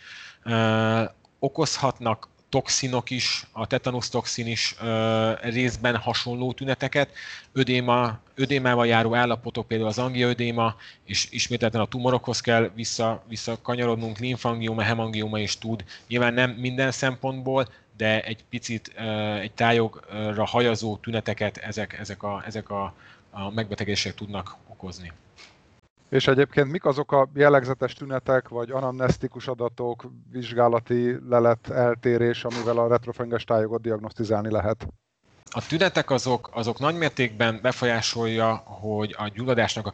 okozhatnak 1.40 2.28
toxinok 2.50 3.10
is, 3.10 3.48
a 3.52 3.68
tetanusz 3.68 4.10
toxin 4.10 4.48
is 4.48 4.76
ö, 4.82 5.32
részben 5.42 5.98
hasonló 5.98 6.54
tüneteket, 6.54 7.10
ödéma, 7.52 8.20
ödémával 8.36 8.88
járó 8.88 9.16
állapotok, 9.16 9.68
például 9.68 9.90
az 9.90 9.98
angioödéma, 9.98 10.76
és 11.06 11.28
ismételten 11.32 11.82
a 11.82 11.86
tumorokhoz 11.86 12.42
kell 12.42 12.72
vissza, 12.76 13.24
visszakanyarodnunk, 13.28 14.18
linfangioma, 14.18 14.82
hemangioma 14.82 15.40
is 15.40 15.58
tud, 15.58 15.84
nyilván 16.08 16.34
nem 16.34 16.52
minden 16.52 16.92
szempontból, 16.92 17.68
de 17.98 18.22
egy 18.22 18.44
picit 18.50 18.92
ö, 18.98 19.34
egy 19.34 19.52
tájogra 19.52 20.46
hajazó 20.46 20.98
tüneteket 20.98 21.58
ezek, 21.58 22.00
ezek, 22.00 22.24
a, 22.24 22.44
ezek 22.46 22.70
a, 22.70 22.94
a 23.32 23.50
megbetegedések 23.50 24.16
tudnak 24.16 24.56
okozni. 24.68 25.12
És 26.16 26.28
egyébként 26.28 26.72
mik 26.72 26.86
azok 26.86 27.12
a 27.12 27.30
jellegzetes 27.34 27.94
tünetek, 27.94 28.48
vagy 28.48 28.72
anamnesztikus 28.72 29.48
adatok, 29.48 30.12
vizsgálati 30.32 31.18
lelet 31.30 31.70
eltérés, 31.70 32.44
amivel 32.44 32.78
a 32.78 32.88
retrofanges 32.88 33.44
tájogot 33.44 33.82
diagnosztizálni 33.82 34.52
lehet? 34.52 34.88
A 35.50 35.66
tünetek 35.68 36.10
azok, 36.10 36.50
azok 36.54 36.80
nagymértékben 36.80 37.60
befolyásolja, 37.62 38.56
hogy 38.56 39.16
a 39.18 39.28
gyulladásnak 39.28 39.86
a, 39.86 39.92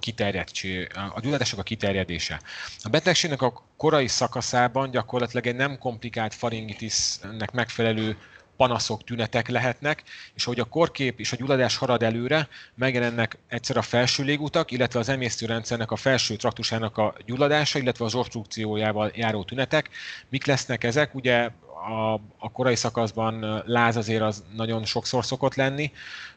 a 1.13 1.19
gyulladásnak 1.19 1.59
a 1.59 1.63
kiterjedése. 1.63 2.41
A 2.83 2.89
betegségnek 2.89 3.41
a 3.41 3.53
korai 3.77 4.07
szakaszában 4.07 4.91
gyakorlatilag 4.91 5.47
egy 5.47 5.55
nem 5.55 5.77
komplikált 5.77 6.33
faringitisnek 6.33 7.51
megfelelő 7.51 8.17
panaszok, 8.61 9.03
tünetek 9.03 9.47
lehetnek, 9.47 10.03
és 10.33 10.43
hogy 10.43 10.59
a 10.59 10.63
korkép 10.63 11.19
és 11.19 11.31
a 11.31 11.35
gyulladás 11.35 11.77
harad 11.77 12.03
előre, 12.03 12.47
megjelennek 12.75 13.37
egyszer 13.47 13.77
a 13.77 13.81
felső 13.81 14.23
légutak, 14.23 14.71
illetve 14.71 14.99
az 14.99 15.09
emésztőrendszernek 15.09 15.91
a 15.91 15.95
felső 15.95 16.35
traktusának 16.35 16.97
a 16.97 17.13
gyulladása, 17.25 17.79
illetve 17.79 18.05
az 18.05 18.15
obstrukciójával 18.15 19.11
járó 19.15 19.43
tünetek. 19.43 19.89
Mik 20.29 20.45
lesznek 20.45 20.83
ezek? 20.83 21.15
Ugye 21.15 21.49
a, 21.73 22.13
a 22.37 22.51
korai 22.51 22.75
szakaszban 22.75 23.63
láz 23.65 23.95
azért 23.95 24.21
az 24.21 24.43
nagyon 24.55 24.85
sokszor 24.85 25.25
szokott 25.25 25.55
lenni. 25.55 25.91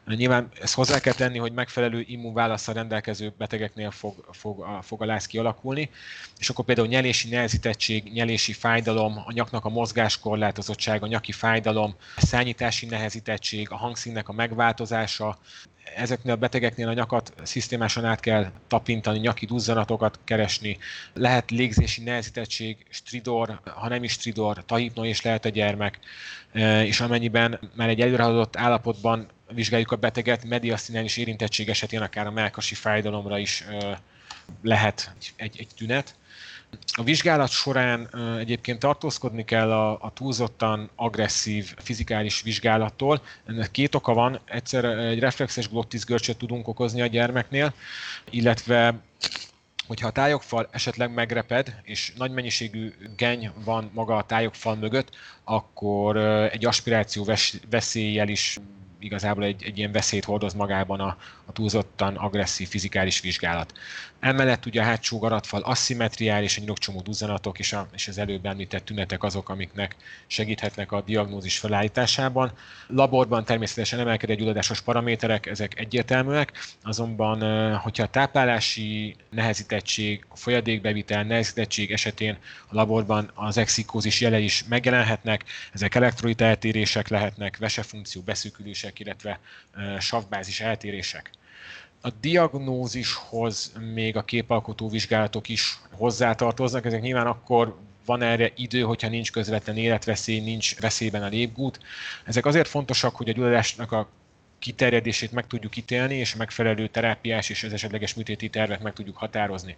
Nyilván 0.05 0.49
ezt 0.61 0.73
hozzá 0.73 0.99
kell 0.99 1.13
tenni, 1.13 1.37
hogy 1.37 1.51
megfelelő 1.51 2.03
immunválaszsal 2.07 2.73
rendelkező 2.73 3.33
betegeknél 3.37 3.91
fog, 3.91 4.25
fog, 4.31 4.59
a, 4.59 4.81
fog 4.81 5.01
a 5.01 5.05
láz 5.05 5.25
kialakulni, 5.25 5.89
és 6.37 6.49
akkor 6.49 6.65
például 6.65 6.87
nyelési 6.87 7.29
nehezítettség, 7.29 8.11
nyelési 8.13 8.53
fájdalom, 8.53 9.17
a 9.25 9.31
nyaknak 9.31 9.65
a 9.65 9.69
mozgáskorlátozottság, 9.69 11.03
a 11.03 11.07
nyaki 11.07 11.31
fájdalom, 11.31 11.95
a 12.15 12.25
szányítási 12.25 12.85
nehezítettség, 12.85 13.71
a 13.71 13.75
hangszínnek 13.75 14.29
a 14.29 14.33
megváltozása, 14.33 15.37
ezeknél 15.95 16.33
a 16.33 16.37
betegeknél 16.37 16.87
a 16.87 16.93
nyakat 16.93 17.33
szisztémásan 17.43 18.05
át 18.05 18.19
kell 18.19 18.51
tapintani, 18.67 19.19
nyaki 19.19 19.45
duzzanatokat 19.45 20.19
keresni. 20.23 20.77
Lehet 21.13 21.51
légzési 21.51 22.03
nehezítettség, 22.03 22.77
stridor, 22.89 23.59
ha 23.63 23.87
nem 23.87 24.03
is 24.03 24.11
stridor, 24.11 24.65
tahipno 24.65 25.03
is 25.03 25.21
lehet 25.21 25.45
a 25.45 25.49
gyermek, 25.49 25.99
e, 26.51 26.85
és 26.85 26.99
amennyiben 26.99 27.59
már 27.75 27.89
egy 27.89 28.01
előrehaladott 28.01 28.57
állapotban 28.57 29.27
vizsgáljuk 29.53 29.91
a 29.91 29.95
beteget, 29.95 30.45
mediasztinális 30.45 31.17
érintettség 31.17 31.69
esetén 31.69 32.01
akár 32.01 32.27
a 32.27 32.31
melkasi 32.31 32.75
fájdalomra 32.75 33.37
is 33.37 33.61
e, 33.61 33.99
lehet 34.61 35.11
egy, 35.35 35.55
egy 35.57 35.67
tünet. 35.77 36.15
A 36.93 37.03
vizsgálat 37.03 37.49
során 37.49 38.09
egyébként 38.39 38.79
tartózkodni 38.79 39.45
kell 39.45 39.71
a, 39.71 39.91
a 40.01 40.11
túlzottan 40.13 40.89
agresszív 40.95 41.75
fizikális 41.77 42.41
vizsgálattól. 42.41 43.21
Ennek 43.45 43.71
két 43.71 43.95
oka 43.95 44.13
van. 44.13 44.39
Egyszer 44.45 44.85
egy 44.85 45.19
reflexes 45.19 45.69
glottis 45.69 46.03
görcsöt 46.03 46.37
tudunk 46.37 46.67
okozni 46.67 47.01
a 47.01 47.07
gyermeknél, 47.07 47.73
illetve 48.29 48.95
hogyha 49.87 50.07
a 50.07 50.11
tájogfal 50.11 50.67
esetleg 50.71 51.13
megreped, 51.13 51.81
és 51.83 52.13
nagy 52.17 52.31
mennyiségű 52.31 52.93
geny 53.17 53.51
van 53.63 53.89
maga 53.93 54.15
a 54.15 54.23
tájogfal 54.23 54.75
mögött, 54.75 55.09
akkor 55.43 56.17
egy 56.51 56.65
aspiráció 56.65 57.27
veszéllyel 57.69 58.27
is 58.27 58.59
igazából 58.99 59.43
egy, 59.43 59.63
egy 59.63 59.77
ilyen 59.77 59.91
veszélyt 59.91 60.25
hordoz 60.25 60.53
magában 60.53 60.99
a, 60.99 61.17
a 61.45 61.51
túlzottan 61.51 62.15
agresszív 62.15 62.67
fizikális 62.67 63.19
vizsgálat. 63.19 63.73
Emellett 64.19 64.65
ugye 64.65 64.81
a 64.81 64.83
hátsó 64.83 65.19
garatfal 65.19 65.61
asszimetriális, 65.61 66.57
egy 66.57 66.73
csomó 66.73 67.01
duzzanatok 67.01 67.59
és, 67.59 67.73
a, 67.73 67.87
és 67.93 68.07
az 68.07 68.17
előbb 68.17 68.45
említett 68.45 68.85
tünetek 68.85 69.23
azok, 69.23 69.49
amiknek 69.49 69.95
segíthetnek 70.27 70.91
a 70.91 71.01
diagnózis 71.01 71.57
felállításában. 71.57 72.51
Laborban 72.87 73.45
természetesen 73.45 73.99
emelkedő 73.99 74.35
gyulladásos 74.35 74.81
paraméterek, 74.81 75.45
ezek 75.45 75.79
egyértelműek, 75.79 76.51
azonban 76.83 77.41
hogyha 77.77 78.03
a 78.03 78.09
táplálási 78.09 79.15
nehezítettség, 79.29 80.25
a 80.29 80.35
folyadékbevitel 80.35 81.23
nehezítettség 81.23 81.91
esetén 81.91 82.37
a 82.67 82.75
laborban 82.75 83.31
az 83.33 83.57
exikózis 83.57 84.21
jele 84.21 84.39
is 84.39 84.63
megjelenhetnek, 84.67 85.43
ezek 85.73 85.95
elektrolit 85.95 86.41
eltérések 86.41 87.07
lehetnek, 87.07 87.57
vesefunkció 87.57 88.21
beszűkülések, 88.21 88.99
illetve 88.99 89.39
savbázis 89.99 90.59
eltérések. 90.59 91.29
A 92.05 92.09
diagnózishoz 92.21 93.73
még 93.93 94.17
a 94.17 94.23
képalkotó 94.23 94.89
vizsgálatok 94.89 95.49
is 95.49 95.79
hozzátartoznak, 95.91 96.85
ezek 96.85 97.01
nyilván 97.01 97.27
akkor 97.27 97.77
van 98.05 98.21
erre 98.21 98.51
idő, 98.55 98.81
hogyha 98.81 99.09
nincs 99.09 99.31
közvetlen 99.31 99.77
életveszély, 99.77 100.39
nincs 100.39 100.79
veszélyben 100.79 101.23
a 101.23 101.27
lépgút. 101.27 101.79
Ezek 102.25 102.45
azért 102.45 102.67
fontosak, 102.67 103.15
hogy 103.15 103.29
a 103.29 103.31
gyulladásnak 103.31 103.91
a 103.91 104.07
kiterjedését 104.65 105.31
meg 105.31 105.47
tudjuk 105.47 105.75
ítélni, 105.75 106.15
és 106.15 106.33
a 106.33 106.37
megfelelő 106.37 106.87
terápiás 106.87 107.49
és 107.49 107.63
az 107.63 107.73
esetleges 107.73 108.13
műtéti 108.13 108.49
tervet 108.49 108.83
meg 108.83 108.93
tudjuk 108.93 109.17
határozni. 109.17 109.75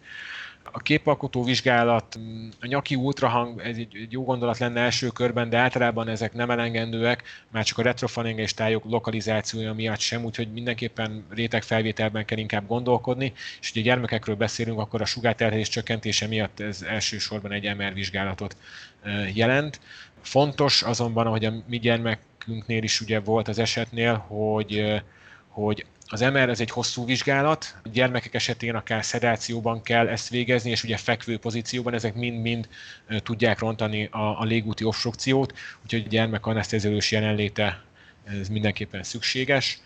A 0.71 0.79
képalkotó 0.79 1.43
vizsgálat, 1.43 2.19
a 2.61 2.65
nyaki 2.65 2.95
ultrahang, 2.95 3.61
ez 3.61 3.77
egy, 3.77 4.07
jó 4.09 4.23
gondolat 4.23 4.57
lenne 4.57 4.81
első 4.81 5.07
körben, 5.07 5.49
de 5.49 5.57
általában 5.57 6.07
ezek 6.07 6.33
nem 6.33 6.51
elengedőek, 6.51 7.23
már 7.51 7.63
csak 7.63 7.77
a 7.77 7.81
retrofaringe 7.81 8.41
és 8.41 8.53
tájok 8.53 8.83
lokalizációja 8.83 9.73
miatt 9.73 9.99
sem, 9.99 10.23
úgyhogy 10.23 10.51
mindenképpen 10.51 11.25
rétegfelvételben 11.29 12.25
kell 12.25 12.37
inkább 12.37 12.67
gondolkodni, 12.67 13.33
és 13.61 13.71
ugye 13.71 13.81
gyermekekről 13.81 14.35
beszélünk, 14.35 14.79
akkor 14.79 15.01
a 15.01 15.05
sugárterhelés 15.05 15.69
csökkentése 15.69 16.27
miatt 16.27 16.59
ez 16.59 16.81
elsősorban 16.81 17.51
egy 17.51 17.75
MR 17.75 17.93
vizsgálatot 17.93 18.57
jelent. 19.33 19.79
Fontos 20.21 20.81
azonban, 20.81 21.27
hogy 21.27 21.45
a 21.45 21.53
mi 21.67 21.77
gyermekünknél 22.47 22.83
is 22.83 23.01
ugye 23.01 23.19
volt 23.19 23.47
az 23.47 23.59
esetnél, 23.59 24.15
hogy, 24.17 25.01
hogy 25.47 25.85
az 26.07 26.19
MR 26.21 26.49
ez 26.49 26.59
egy 26.59 26.69
hosszú 26.69 27.05
vizsgálat, 27.05 27.75
a 27.83 27.89
gyermekek 27.89 28.33
esetén 28.33 28.75
akár 28.75 29.05
szedációban 29.05 29.81
kell 29.81 30.07
ezt 30.07 30.29
végezni, 30.29 30.69
és 30.69 30.83
ugye 30.83 30.97
fekvő 30.97 31.37
pozícióban 31.37 31.93
ezek 31.93 32.15
mind-mind 32.15 32.67
tudják 33.23 33.59
rontani 33.59 34.05
a, 34.05 34.39
a 34.39 34.43
légúti 34.43 34.83
obstrukciót, 34.83 35.53
úgyhogy 35.83 36.03
a 36.05 36.09
gyermek 36.09 36.45
anesztéziológus 36.45 37.11
jelenléte 37.11 37.83
ez 38.23 38.47
mindenképpen 38.47 39.03
szükséges. 39.03 39.79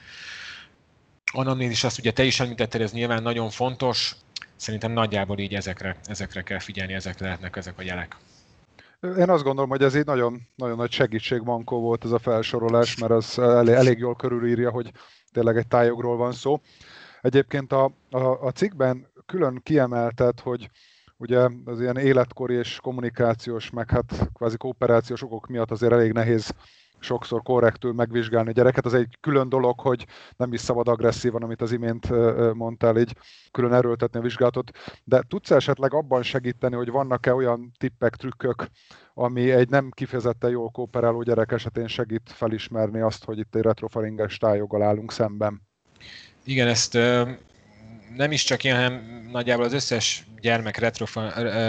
is 1.57 1.83
azt 1.83 1.99
ugye 1.99 2.11
te 2.11 2.23
is 2.23 2.39
említetted, 2.39 2.81
ez 2.81 2.91
nyilván 2.91 3.21
nagyon 3.21 3.49
fontos, 3.49 4.15
szerintem 4.55 4.91
nagyjából 4.91 5.39
így 5.39 5.55
ezekre, 5.55 5.95
ezekre 6.05 6.41
kell 6.41 6.59
figyelni, 6.59 6.93
ezek 6.93 7.19
lehetnek 7.19 7.55
ezek 7.55 7.79
a 7.79 7.81
jelek. 7.81 8.15
Én 9.01 9.29
azt 9.29 9.43
gondolom, 9.43 9.69
hogy 9.69 9.83
ez 9.83 9.95
egy 9.95 10.05
nagyon, 10.05 10.47
nagyon 10.55 10.77
nagy 10.77 10.91
segítség 10.91 11.41
mankó 11.41 11.79
volt 11.79 12.05
ez 12.05 12.11
a 12.11 12.19
felsorolás, 12.19 12.97
mert 12.97 13.11
az 13.11 13.39
elég, 13.39 13.73
elég 13.73 13.97
jól 13.97 14.15
körülírja, 14.15 14.71
hogy 14.71 14.91
tényleg 15.31 15.57
egy 15.57 15.67
tájogról 15.67 16.17
van 16.17 16.31
szó. 16.31 16.59
Egyébként 17.21 17.71
a, 17.71 17.91
a, 18.09 18.19
a 18.19 18.51
cikkben 18.51 19.07
külön 19.25 19.59
kiemeltet, 19.63 20.39
hogy 20.39 20.69
ugye 21.17 21.49
az 21.65 21.79
ilyen 21.81 21.97
életkori 21.97 22.53
és 22.53 22.79
kommunikációs, 22.81 23.69
meg 23.69 23.89
hát 23.89 24.29
kvázi 24.33 24.57
kooperációs 24.57 25.21
okok 25.21 25.47
miatt 25.47 25.71
azért 25.71 25.93
elég 25.93 26.11
nehéz 26.11 26.53
sokszor 27.03 27.41
korrektül 27.41 27.93
megvizsgálni 27.93 28.49
a 28.49 28.53
gyereket. 28.53 28.85
Az 28.85 28.93
egy 28.93 29.17
külön 29.19 29.49
dolog, 29.49 29.79
hogy 29.79 30.05
nem 30.37 30.53
is 30.53 30.59
szabad 30.59 30.87
agresszívan, 30.87 31.43
amit 31.43 31.61
az 31.61 31.71
imént 31.71 32.09
mondtál, 32.53 32.97
így 32.97 33.15
külön 33.51 33.73
erőltetni 33.73 34.19
a 34.19 34.21
vizsgálatot. 34.21 34.71
De 35.03 35.23
tudsz 35.27 35.51
esetleg 35.51 35.93
abban 35.93 36.23
segíteni, 36.23 36.75
hogy 36.75 36.89
vannak-e 36.89 37.33
olyan 37.33 37.71
tippek, 37.77 38.15
trükkök, 38.15 38.67
ami 39.13 39.51
egy 39.51 39.69
nem 39.69 39.89
kifejezetten 39.89 40.49
jól 40.49 40.69
kooperáló 40.69 41.21
gyerek 41.21 41.51
esetén 41.51 41.87
segít 41.87 42.31
felismerni 42.31 42.99
azt, 42.99 43.23
hogy 43.23 43.37
itt 43.37 43.55
egy 43.55 43.61
retrofaringes 43.61 44.37
tájoggal 44.37 44.81
állunk 44.81 45.11
szemben? 45.11 45.61
Igen, 46.43 46.67
ezt 46.67 46.97
nem 48.15 48.31
is 48.31 48.43
csak 48.43 48.63
én, 48.63 48.75
hanem 48.75 49.27
nagyjából 49.31 49.65
az 49.65 49.73
összes 49.73 50.23
gyermek 50.41 50.77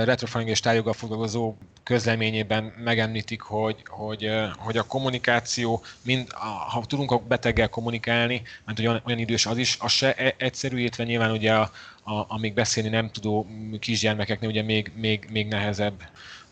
retrofaringes 0.05 0.61
tájoggal 0.61 0.93
foglalkozó 0.93 1.55
közleményében 1.83 2.73
megemlítik, 2.85 3.41
hogy, 3.41 3.77
hogy, 3.87 4.31
hogy 4.57 4.77
a 4.77 4.83
kommunikáció, 4.83 5.83
mind, 6.03 6.33
ha 6.69 6.85
tudunk 6.87 7.11
a 7.11 7.19
beteggel 7.19 7.69
kommunikálni, 7.69 8.43
mert 8.65 8.79
olyan, 8.79 9.03
olyan 9.07 9.19
idős 9.19 9.47
az 9.47 9.59
is, 9.59 9.77
az 9.81 9.93
se 9.93 10.15
e, 10.15 10.35
egyszerű, 10.39 10.79
illetve 10.79 11.05
nyilván 11.05 11.31
ugye 11.31 11.55
a, 11.55 11.71
a, 12.05 12.25
amíg 12.29 12.55
beszélni 12.55 12.89
nem 12.89 13.11
tudó 13.11 13.47
kisgyermekeknél 13.81 14.51
ugye 14.51 14.63
még, 14.63 14.93
még, 14.95 15.29
még 15.31 15.47
nehezebb 15.47 16.03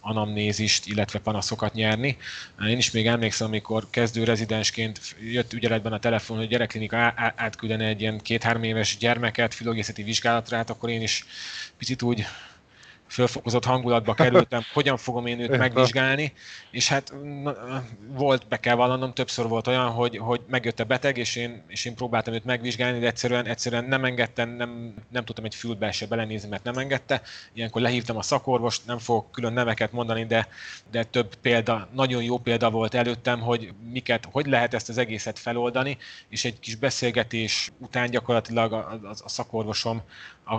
anamnézist, 0.00 0.86
illetve 0.86 1.18
panaszokat 1.18 1.74
nyerni. 1.74 2.16
Én 2.68 2.78
is 2.78 2.90
még 2.90 3.06
emlékszem, 3.06 3.46
amikor 3.46 3.86
kezdő 3.90 4.24
rezidensként 4.24 5.00
jött 5.20 5.52
ügyeletben 5.52 5.92
a 5.92 5.98
telefon, 5.98 6.36
hogy 6.36 6.48
gyerekklinika 6.48 7.14
átküldene 7.36 7.86
egy 7.86 8.00
ilyen 8.00 8.18
két-három 8.18 8.62
éves 8.62 8.96
gyermeket 8.96 9.54
filogészeti 9.54 10.02
vizsgálatra, 10.02 10.56
hát 10.56 10.70
akkor 10.70 10.90
én 10.90 11.02
is 11.02 11.24
picit 11.78 12.02
úgy 12.02 12.26
fölfokozott 13.10 13.64
hangulatba 13.64 14.14
kerültem, 14.14 14.62
hogyan 14.74 14.96
fogom 14.96 15.26
én 15.26 15.40
őt 15.40 15.58
megvizsgálni, 15.58 16.32
és 16.70 16.88
hát 16.88 17.12
volt, 18.06 18.48
be 18.48 18.56
kell 18.56 18.74
vallanom, 18.74 19.12
többször 19.12 19.48
volt 19.48 19.66
olyan, 19.66 19.88
hogy, 19.88 20.16
hogy 20.16 20.40
megjött 20.48 20.80
a 20.80 20.84
beteg, 20.84 21.16
és 21.16 21.36
én, 21.36 21.62
és 21.66 21.84
én 21.84 21.94
próbáltam 21.94 22.34
őt 22.34 22.44
megvizsgálni, 22.44 22.98
de 22.98 23.06
egyszerűen, 23.06 23.46
egyszerűen 23.46 23.84
nem 23.84 24.04
engedtem, 24.04 24.48
nem, 24.50 24.94
nem 25.08 25.24
tudtam 25.24 25.44
egy 25.44 25.54
fülbe 25.54 25.92
se 25.92 26.06
belenézni, 26.06 26.48
mert 26.48 26.64
nem 26.64 26.78
engedte. 26.78 27.22
Ilyenkor 27.52 27.82
lehívtam 27.82 28.16
a 28.16 28.22
szakorvost, 28.22 28.86
nem 28.86 28.98
fogok 28.98 29.30
külön 29.30 29.52
neveket 29.52 29.92
mondani, 29.92 30.24
de, 30.24 30.48
de 30.90 31.04
több 31.04 31.34
példa, 31.34 31.88
nagyon 31.92 32.22
jó 32.22 32.38
példa 32.38 32.70
volt 32.70 32.94
előttem, 32.94 33.40
hogy 33.40 33.72
miket, 33.92 34.28
hogy 34.30 34.46
lehet 34.46 34.74
ezt 34.74 34.88
az 34.88 34.98
egészet 34.98 35.38
feloldani, 35.38 35.98
és 36.28 36.44
egy 36.44 36.60
kis 36.60 36.74
beszélgetés 36.74 37.70
után 37.78 38.10
gyakorlatilag 38.10 38.72
a, 38.72 38.76
a, 38.76 39.08
a 39.24 39.28
szakorvosom 39.28 40.02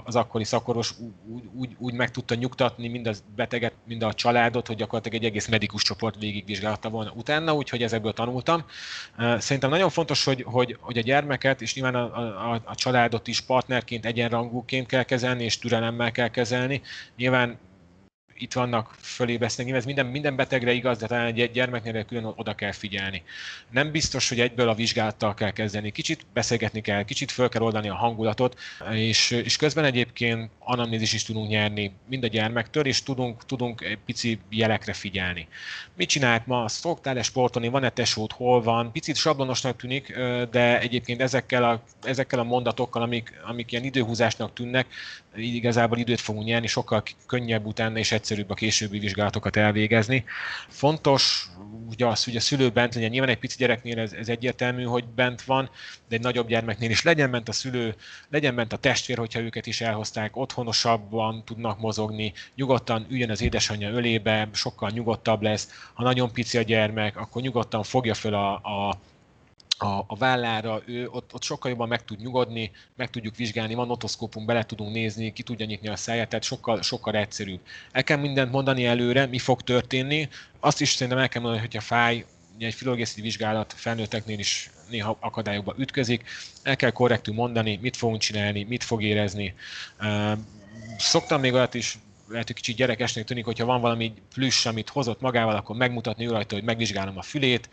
az 0.03 0.15
akkori 0.15 0.43
szakorvos 0.43 0.93
úgy, 1.27 1.43
úgy, 1.53 1.75
úgy 1.77 1.93
meg 1.93 2.12
tudta 2.12 2.36
nyugtatni 2.36 2.88
mind 2.88 3.07
a 3.07 3.12
beteget, 3.36 3.74
mind 3.88 4.03
a 4.03 4.13
családot, 4.13 4.67
hogy 4.67 4.75
gyakorlatilag 4.75 5.24
egy 5.24 5.29
egész 5.29 5.48
medikus 5.48 5.83
csoport 5.83 6.19
végigvizsgálta 6.19 6.89
volna 6.89 7.12
utána, 7.15 7.53
úgyhogy 7.53 7.83
ezekből 7.83 8.13
tanultam. 8.13 8.65
Szerintem 9.38 9.69
nagyon 9.69 9.89
fontos, 9.89 10.24
hogy, 10.24 10.43
hogy, 10.48 10.77
hogy 10.79 10.98
a 10.98 11.01
gyermeket, 11.01 11.62
és 11.62 11.74
nyilván 11.74 11.95
a, 11.95 12.51
a, 12.51 12.62
a 12.65 12.75
családot 12.75 13.27
is 13.27 13.41
partnerként, 13.41 14.05
egyenrangúként 14.05 14.88
kell 14.88 15.03
kezelni, 15.03 15.43
és 15.43 15.57
türelemmel 15.57 16.12
kell 16.12 16.29
kezelni. 16.29 16.81
Nyilván 17.15 17.60
itt 18.41 18.53
vannak 18.53 18.95
fölébeszteni, 19.00 19.71
ez 19.71 19.86
minden, 19.86 20.05
minden 20.05 20.36
betegre 20.36 20.71
igaz, 20.71 20.98
de 20.98 21.07
talán 21.07 21.25
egy 21.25 21.51
gyermeknél 21.51 22.03
külön 22.05 22.33
oda 22.36 22.53
kell 22.53 22.71
figyelni. 22.71 23.24
Nem 23.69 23.91
biztos, 23.91 24.29
hogy 24.29 24.39
egyből 24.39 24.69
a 24.69 24.74
vizsgálattal 24.74 25.33
kell 25.33 25.51
kezdeni. 25.51 25.91
Kicsit 25.91 26.25
beszélgetni 26.33 26.81
kell, 26.81 27.03
kicsit 27.03 27.31
föl 27.31 27.50
kell 27.50 27.62
oldani 27.62 27.89
a 27.89 27.95
hangulatot, 27.95 28.60
és, 28.91 29.31
és 29.31 29.57
közben 29.57 29.83
egyébként 29.83 30.50
anamnézis 30.60 31.13
is 31.13 31.24
tudunk 31.24 31.50
nyerni 31.50 31.91
mind 32.10 32.24
a 32.24 32.27
gyermektől, 32.27 32.86
és 32.86 33.03
tudunk, 33.03 33.45
tudunk 33.45 33.81
egy 33.81 34.00
pici 34.05 34.39
jelekre 34.50 34.93
figyelni. 34.93 35.48
Mit 35.95 36.10
csinált 36.10 36.48
ma? 36.48 36.67
Szoktál-e 36.67 37.24
sportolni? 37.24 37.67
Van-e 37.67 37.89
tesót? 37.89 38.31
Hol 38.31 38.62
van? 38.62 38.91
Picit 38.91 39.15
sablonosnak 39.15 39.75
tűnik, 39.77 40.18
de 40.51 40.79
egyébként 40.79 41.22
ezekkel 41.22 41.63
a, 41.63 41.83
ezekkel 42.03 42.39
a 42.39 42.44
mondatokkal, 42.44 43.01
amik, 43.01 43.33
amik 43.46 43.72
ilyen 43.72 43.83
időhúzásnak 43.83 44.53
tűnnek, 44.53 44.87
így 45.37 45.55
igazából 45.55 45.98
időt 45.98 46.20
fogunk 46.20 46.46
nyerni, 46.46 46.67
sokkal 46.67 47.03
könnyebb 47.27 47.65
utána 47.65 47.98
és 47.98 48.11
egyszerűbb 48.11 48.50
a 48.50 48.53
későbbi 48.53 49.00
vizsgálatokat 49.00 49.55
elvégezni. 49.55 50.24
Fontos 50.67 51.50
ugye 51.89 52.05
az, 52.05 52.24
hogy 52.24 52.35
a 52.35 52.39
szülő 52.39 52.70
bent 52.70 52.96
legyen, 52.96 53.09
nyilván 53.09 53.29
egy 53.29 53.37
pici 53.37 53.57
gyereknél 53.57 54.00
ez, 54.00 54.13
ez 54.13 54.29
egyértelmű, 54.29 54.83
hogy 54.83 55.05
bent 55.05 55.41
van, 55.41 55.70
de 56.09 56.15
egy 56.15 56.22
nagyobb 56.22 56.48
gyermeknél 56.48 56.89
is 56.89 57.03
legyen 57.03 57.31
bent 57.31 57.50
a 57.50 57.51
szülő, 57.51 57.96
legyen 58.29 58.55
bent 58.55 58.74
a 58.74 58.77
testvér, 58.77 59.17
hogyha 59.17 59.39
őket 59.39 59.67
is 59.67 59.81
elhozták, 59.81 60.37
otthonosabban 60.37 61.44
tudnak 61.46 61.79
mozogni, 61.79 62.33
nyugodtan 62.55 63.05
üljön 63.09 63.29
az 63.29 63.41
édesanyja 63.41 63.89
ölébe, 63.89 64.50
sokkal 64.53 64.89
nyugodtabb 64.89 65.41
lesz. 65.41 65.70
Ha 65.94 66.03
nagyon 66.03 66.31
pici 66.31 66.57
a 66.57 66.61
gyermek, 66.61 67.17
akkor 67.17 67.41
nyugodtan 67.41 67.83
fogja 67.83 68.13
föl 68.13 68.33
a, 68.33 68.53
a 68.53 69.00
a, 69.81 70.03
a 70.07 70.15
vállára, 70.15 70.81
ő 70.85 71.07
ott, 71.11 71.33
ott 71.33 71.44
sokkal 71.44 71.72
jobban 71.72 71.87
meg 71.87 72.05
tud 72.05 72.20
nyugodni, 72.20 72.72
meg 72.96 73.09
tudjuk 73.09 73.35
vizsgálni, 73.35 73.74
van 73.74 73.91
otoszkópunk, 73.91 74.46
bele 74.46 74.63
tudunk 74.63 74.94
nézni, 74.94 75.33
ki 75.33 75.44
tudja 75.44 75.65
nyitni 75.65 75.87
a 75.87 75.96
száját, 75.96 76.29
tehát 76.29 76.44
sokkal, 76.44 76.81
sokkal 76.81 77.15
egyszerűbb. 77.15 77.59
El 77.91 78.03
kell 78.03 78.17
mindent 78.17 78.51
mondani 78.51 78.85
előre, 78.85 79.25
mi 79.25 79.39
fog 79.39 79.61
történni. 79.61 80.29
Azt 80.59 80.81
is 80.81 80.91
szerintem 80.91 81.22
el 81.22 81.29
kell 81.29 81.41
mondani, 81.41 81.65
hogy 81.65 81.77
a 81.77 81.81
fáj, 81.81 82.25
egy 82.59 82.74
filológiai 82.74 83.07
vizsgálat 83.15 83.74
felnőtteknél 83.77 84.39
is 84.39 84.70
néha 84.89 85.17
akadályokba 85.20 85.75
ütközik, 85.77 86.24
el 86.63 86.75
kell 86.75 86.91
korrektül 86.91 87.33
mondani, 87.33 87.79
mit 87.81 87.98
fogunk 87.98 88.22
csinálni, 88.22 88.63
mit 88.63 88.83
fog 88.83 89.03
érezni. 89.03 89.53
Szoktam 90.98 91.41
még 91.41 91.53
olyat 91.53 91.74
is 91.74 91.98
lehet, 92.31 92.48
hogy 92.48 92.55
kicsit 92.55 92.75
gyerekesnek 92.75 93.25
tűnik, 93.25 93.46
hogyha 93.46 93.65
van 93.65 93.81
valami 93.81 94.13
plüss, 94.33 94.65
amit 94.65 94.89
hozott 94.89 95.22
magával, 95.22 95.55
akkor 95.55 95.75
megmutatni 95.75 96.25
rajta, 96.25 96.55
hogy 96.55 96.63
megvizsgálom 96.63 97.17
a 97.17 97.22
fülét. 97.22 97.70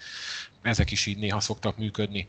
Ezek 0.63 0.91
is 0.91 1.07
így 1.07 1.19
néha 1.19 1.41
szoktak 1.41 1.77
működni. 1.77 2.27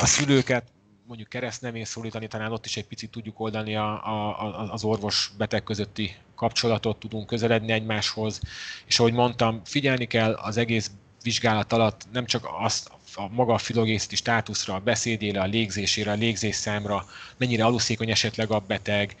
A 0.00 0.06
szülőket 0.06 0.64
mondjuk 1.06 1.28
keresztnevén 1.28 1.84
szólítani, 1.84 2.26
talán 2.26 2.52
ott 2.52 2.66
is 2.66 2.76
egy 2.76 2.86
picit 2.86 3.10
tudjuk 3.10 3.40
oldani 3.40 3.76
a, 3.76 3.92
a, 3.92 4.72
az 4.72 4.84
orvos-beteg 4.84 5.62
közötti 5.62 6.16
kapcsolatot, 6.34 6.98
tudunk 6.98 7.26
közeledni 7.26 7.72
egymáshoz. 7.72 8.40
És 8.86 8.98
ahogy 8.98 9.12
mondtam, 9.12 9.60
figyelni 9.64 10.06
kell 10.06 10.32
az 10.32 10.56
egész 10.56 10.90
vizsgálat 11.22 11.72
alatt 11.72 12.06
nem 12.12 12.26
csak 12.26 12.48
azt, 12.58 12.90
a 13.14 13.28
maga 13.28 13.54
a 13.54 13.58
filogészeti 13.58 14.16
státuszra, 14.16 14.74
a 14.74 14.78
beszédére, 14.78 15.40
a 15.40 15.44
légzésére, 15.44 16.10
a 16.10 16.14
légzésszámra, 16.14 17.04
mennyire 17.36 17.64
aluszékony 17.64 18.10
esetleg 18.10 18.50
a 18.50 18.58
beteg, 18.58 19.16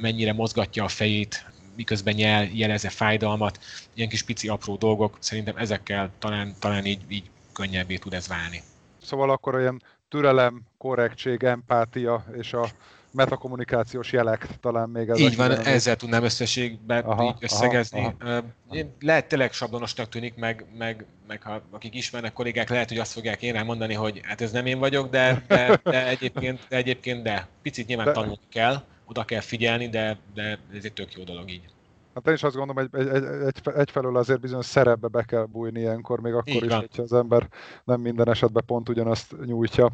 mennyire 0.00 0.32
mozgatja 0.32 0.84
a 0.84 0.88
fejét, 0.88 1.51
miközben 1.76 2.18
jel, 2.18 2.44
jeleze 2.52 2.88
fájdalmat, 2.88 3.58
ilyen 3.94 4.08
kis 4.08 4.22
pici 4.22 4.48
apró 4.48 4.76
dolgok, 4.76 5.16
szerintem 5.20 5.56
ezekkel 5.56 6.10
talán, 6.18 6.54
talán 6.58 6.84
így, 6.84 7.00
így 7.08 7.30
könnyebbé 7.52 7.96
tud 7.96 8.14
ez 8.14 8.28
válni. 8.28 8.62
Szóval 9.02 9.30
akkor 9.30 9.54
olyan 9.54 9.82
türelem, 10.08 10.62
korrektség, 10.78 11.42
empátia 11.42 12.24
és 12.38 12.52
a 12.52 12.68
metakommunikációs 13.12 14.12
jelek 14.12 14.46
talán 14.60 14.88
még 14.88 15.08
ezek. 15.08 15.22
Így 15.22 15.36
van, 15.36 15.50
jelen. 15.50 15.66
ezzel 15.66 15.96
tudnám 15.96 16.24
összességben 16.24 17.04
aha, 17.04 17.24
így 17.24 17.44
összegezni. 17.44 18.00
Aha, 18.20 18.42
aha. 18.68 18.78
Lehet 19.00 19.28
tényleg 19.28 19.52
sablonosnak 19.52 20.08
tűnik, 20.08 20.34
meg, 20.34 20.64
meg, 20.78 21.04
meg 21.26 21.42
ha 21.42 21.62
akik 21.70 21.94
ismernek 21.94 22.32
kollégák, 22.32 22.68
lehet, 22.68 22.88
hogy 22.88 22.98
azt 22.98 23.12
fogják 23.12 23.42
én 23.42 23.64
mondani, 23.64 23.94
hogy 23.94 24.20
hát 24.22 24.40
ez 24.40 24.50
nem 24.50 24.66
én 24.66 24.78
vagyok, 24.78 25.10
de, 25.10 25.44
de, 25.48 25.80
de 25.82 26.06
egyébként, 26.06 26.60
de 26.68 26.76
egyébként 26.76 27.22
de. 27.22 27.46
Picit 27.62 27.86
nyilván 27.86 28.06
de, 28.06 28.12
tanulni 28.12 28.38
kell 28.50 28.82
oda 29.04 29.24
kell 29.24 29.40
figyelni, 29.40 29.88
de, 29.88 30.18
de 30.34 30.58
ez 30.72 30.84
egy 30.84 30.92
tök 30.92 31.14
jó 31.14 31.24
dolog 31.24 31.50
így. 31.50 31.72
Hát 32.14 32.26
én 32.26 32.34
is 32.34 32.42
azt 32.42 32.56
gondolom, 32.56 32.88
hogy 32.90 33.00
egy, 33.00 33.08
egy, 33.08 33.24
egy, 33.24 33.74
egyfelől 33.74 34.16
azért 34.16 34.40
bizonyos 34.40 34.66
szerepbe 34.66 35.08
be 35.08 35.22
kell 35.22 35.44
bújni 35.44 35.80
ilyenkor, 35.80 36.20
még 36.20 36.32
akkor 36.32 36.48
így 36.48 36.64
is, 36.64 36.72
hogyha 36.72 37.02
az 37.02 37.12
ember 37.12 37.48
nem 37.84 38.00
minden 38.00 38.28
esetben 38.28 38.64
pont 38.66 38.88
ugyanazt 38.88 39.34
nyújtja. 39.44 39.90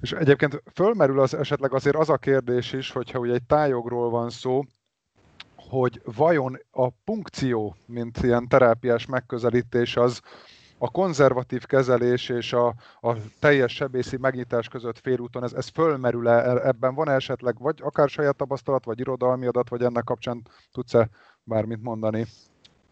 És 0.00 0.12
egyébként 0.12 0.62
fölmerül 0.74 1.20
az 1.20 1.34
esetleg 1.34 1.72
azért 1.72 1.96
az 1.96 2.10
a 2.10 2.16
kérdés 2.16 2.72
is, 2.72 2.90
hogyha 2.90 3.18
ugye 3.18 3.32
egy 3.32 3.44
tájogról 3.46 4.10
van 4.10 4.30
szó, 4.30 4.64
hogy 5.56 6.00
vajon 6.04 6.58
a 6.70 6.90
punkció, 6.90 7.76
mint 7.86 8.18
ilyen 8.22 8.48
terápiás 8.48 9.06
megközelítés, 9.06 9.96
az, 9.96 10.20
a 10.78 10.90
konzervatív 10.90 11.64
kezelés 11.64 12.28
és 12.28 12.52
a, 12.52 12.74
a 13.00 13.12
teljes 13.38 13.72
sebészi 13.72 14.16
megnyitás 14.16 14.68
között 14.68 14.98
félúton, 14.98 15.42
ez, 15.42 15.52
ez 15.52 15.68
fölmerül-e, 15.68 16.66
ebben 16.66 16.94
van 16.94 17.08
-e 17.08 17.14
esetleg 17.14 17.58
vagy 17.58 17.78
akár 17.82 18.08
saját 18.08 18.36
tapasztalat, 18.36 18.84
vagy 18.84 19.00
irodalmi 19.00 19.46
adat, 19.46 19.68
vagy 19.68 19.82
ennek 19.82 20.04
kapcsán 20.04 20.42
tudsz-e 20.72 21.08
bármit 21.42 21.82
mondani? 21.82 22.26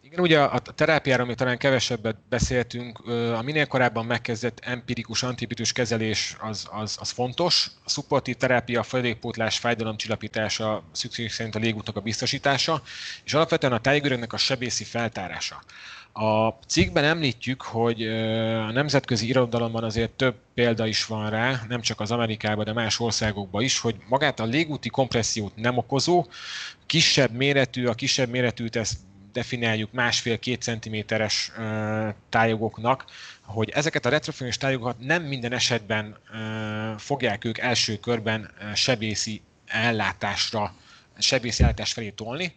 Igen, 0.05 0.19
ugye 0.19 0.39
a 0.41 0.59
terápiáról 0.59 1.25
még 1.25 1.35
talán 1.35 1.57
kevesebbet 1.57 2.15
beszéltünk, 2.29 2.99
a 3.33 3.41
minél 3.41 3.65
korábban 3.67 4.05
megkezdett 4.05 4.59
empirikus 4.59 5.23
antibitus 5.23 5.71
kezelés 5.71 6.35
az, 6.39 6.67
az, 6.71 6.97
az 6.99 7.09
fontos. 7.09 7.71
A 7.83 7.89
szupportív 7.89 8.35
terápia, 8.35 8.79
a 8.79 8.83
folyadékpótlás, 8.83 9.57
fájdalomcsillapítása, 9.57 10.83
szükség 10.91 11.31
szerint 11.31 11.55
a 11.55 11.59
légútok 11.59 11.95
a 11.95 12.01
biztosítása, 12.01 12.81
és 13.23 13.33
alapvetően 13.33 13.73
a 13.73 13.79
tájgörögnek 13.79 14.33
a 14.33 14.37
sebészi 14.37 14.83
feltárása. 14.83 15.61
A 16.13 16.49
cikkben 16.67 17.03
említjük, 17.03 17.61
hogy 17.61 18.07
a 18.67 18.71
nemzetközi 18.71 19.27
irodalomban 19.27 19.83
azért 19.83 20.11
több 20.11 20.35
példa 20.53 20.87
is 20.87 21.05
van 21.05 21.29
rá, 21.29 21.61
nem 21.67 21.81
csak 21.81 21.99
az 21.99 22.11
Amerikában, 22.11 22.65
de 22.65 22.73
más 22.73 22.99
országokban 22.99 23.63
is, 23.63 23.79
hogy 23.79 23.95
magát 24.09 24.39
a 24.39 24.45
légúti 24.45 24.89
kompressziót 24.89 25.55
nem 25.55 25.77
okozó, 25.77 26.25
kisebb 26.85 27.31
méretű, 27.31 27.85
a 27.85 27.93
kisebb 27.93 28.29
méretűt 28.29 28.75
ezt 28.75 28.97
definiáljuk 29.35 29.91
másfél-két 29.91 30.61
centiméteres 30.61 31.51
tájogoknak, 32.29 33.05
hogy 33.41 33.69
ezeket 33.69 34.05
a 34.05 34.09
retrofonikus 34.09 34.57
tájogokat 34.57 34.99
nem 34.99 35.23
minden 35.23 35.51
esetben 35.51 36.17
fogják 36.97 37.45
ők 37.45 37.57
első 37.57 37.97
körben 37.97 38.51
sebészi 38.73 39.41
ellátásra, 39.65 40.75
sebészi 41.17 41.63
ellátás 41.63 41.93
felé 41.93 42.09
tolni. 42.09 42.55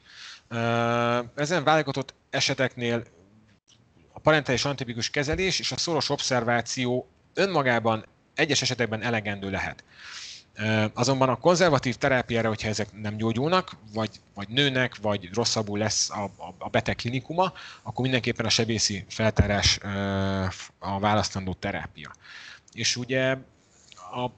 Ezen 1.34 1.64
válogatott 1.64 2.14
eseteknél 2.30 3.04
a 4.12 4.18
parentális 4.20 4.64
antibikus 4.64 5.10
kezelés 5.10 5.58
és 5.58 5.72
a 5.72 5.76
szoros 5.76 6.10
obszerváció 6.10 7.08
önmagában 7.34 8.06
egyes 8.34 8.62
esetekben 8.62 9.02
elegendő 9.02 9.50
lehet. 9.50 9.84
Azonban 10.94 11.28
a 11.28 11.36
konzervatív 11.36 11.96
terápiára, 11.96 12.48
hogyha 12.48 12.68
ezek 12.68 13.00
nem 13.00 13.16
gyógyulnak, 13.16 13.70
vagy, 13.94 14.10
vagy 14.34 14.48
nőnek, 14.48 14.96
vagy 15.02 15.28
rosszabbul 15.34 15.78
lesz 15.78 16.10
a, 16.10 16.24
a, 16.24 16.54
a 16.58 16.68
beteg 16.68 16.96
klinikuma, 16.96 17.52
akkor 17.82 18.02
mindenképpen 18.02 18.46
a 18.46 18.48
sebészi 18.48 19.04
feltárás 19.08 19.78
a 20.78 20.98
választandó 20.98 21.54
terápia. 21.54 22.12
És 22.72 22.96
ugye 22.96 23.36
a, 23.94 24.30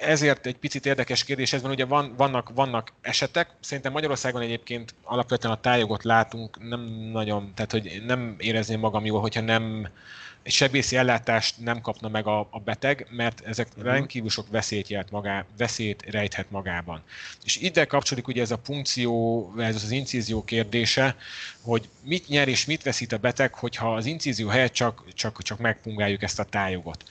ezért 0.00 0.46
egy 0.46 0.56
picit 0.56 0.86
érdekes 0.86 1.24
kérdés 1.24 1.52
ez 1.52 1.62
van, 1.62 1.70
ugye 1.70 1.84
van, 1.84 2.14
vannak, 2.16 2.50
vannak 2.54 2.92
esetek, 3.00 3.50
szerintem 3.60 3.92
Magyarországon 3.92 4.40
egyébként 4.40 4.94
alapvetően 5.02 5.54
a 5.54 5.60
tájogot 5.60 6.04
látunk, 6.04 6.68
nem 6.68 6.80
nagyon, 7.12 7.52
tehát 7.54 7.70
hogy 7.70 8.02
nem 8.06 8.34
érezném 8.38 8.80
magam 8.80 9.04
jól, 9.04 9.20
hogyha 9.20 9.40
nem 9.40 9.88
egy 10.46 10.52
sebészi 10.52 10.96
ellátást 10.96 11.54
nem 11.58 11.80
kapna 11.80 12.08
meg 12.08 12.26
a, 12.26 12.48
a 12.50 12.60
beteg, 12.60 13.06
mert 13.10 13.40
ezek 13.46 13.68
uh-huh. 13.68 13.84
rendkívül 13.84 14.30
sok 14.30 14.46
veszélyt, 14.50 14.88
jelent 14.88 15.10
magá, 15.10 15.44
veszélyt 15.56 16.04
rejthet 16.10 16.50
magában. 16.50 17.02
És 17.44 17.56
ide 17.56 17.84
kapcsolódik 17.84 18.28
ugye 18.28 18.42
ez 18.42 18.50
a 18.50 18.58
punkció, 18.58 19.52
ez 19.58 19.74
az 19.74 19.90
incízió 19.90 20.44
kérdése, 20.44 21.16
hogy 21.60 21.88
mit 22.02 22.28
nyer 22.28 22.48
és 22.48 22.64
mit 22.64 22.82
veszít 22.82 23.12
a 23.12 23.18
beteg, 23.18 23.54
hogyha 23.54 23.94
az 23.94 24.06
incízió 24.06 24.48
helyett 24.48 24.72
csak, 24.72 25.02
csak, 25.14 25.42
csak 25.42 25.58
megpungáljuk 25.58 26.22
ezt 26.22 26.38
a 26.38 26.44
tájogot. 26.44 27.04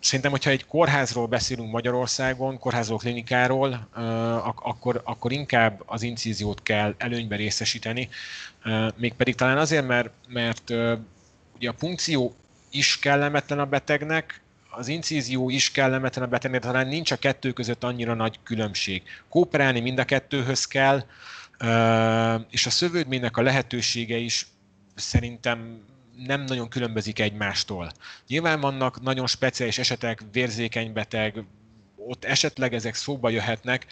Szerintem, 0.00 0.30
hogyha 0.30 0.50
egy 0.50 0.66
kórházról 0.66 1.26
beszélünk 1.26 1.70
Magyarországon, 1.70 2.58
kórházról, 2.58 2.98
klinikáról, 2.98 3.88
akkor, 4.54 5.00
akkor 5.04 5.32
inkább 5.32 5.82
az 5.86 6.02
incíziót 6.02 6.62
kell 6.62 6.94
előnyben 6.98 7.38
részesíteni, 7.38 8.08
mégpedig 8.96 9.34
talán 9.34 9.58
azért, 9.58 9.86
mert, 9.86 10.10
mert 10.28 10.72
ugye 11.62 11.70
a 11.70 11.74
punkció 11.74 12.34
is 12.70 12.98
kellemetlen 12.98 13.58
a 13.58 13.66
betegnek, 13.66 14.40
az 14.70 14.88
incízió 14.88 15.50
is 15.50 15.70
kellemetlen 15.70 16.24
a 16.24 16.28
betegnek, 16.28 16.60
de 16.60 16.66
talán 16.66 16.88
nincs 16.88 17.10
a 17.10 17.16
kettő 17.16 17.52
között 17.52 17.84
annyira 17.84 18.14
nagy 18.14 18.38
különbség. 18.42 19.02
Kooperálni 19.28 19.80
mind 19.80 19.98
a 19.98 20.04
kettőhöz 20.04 20.66
kell, 20.66 21.04
és 22.50 22.66
a 22.66 22.70
szövődménynek 22.70 23.36
a 23.36 23.42
lehetősége 23.42 24.16
is 24.16 24.46
szerintem 24.94 25.84
nem 26.16 26.44
nagyon 26.44 26.68
különbözik 26.68 27.18
egymástól. 27.18 27.92
Nyilván 28.26 28.60
vannak 28.60 29.02
nagyon 29.02 29.26
speciális 29.26 29.78
esetek, 29.78 30.22
vérzékeny 30.32 30.92
beteg, 30.92 31.44
ott 31.96 32.24
esetleg 32.24 32.74
ezek 32.74 32.94
szóba 32.94 33.28
jöhetnek, 33.28 33.86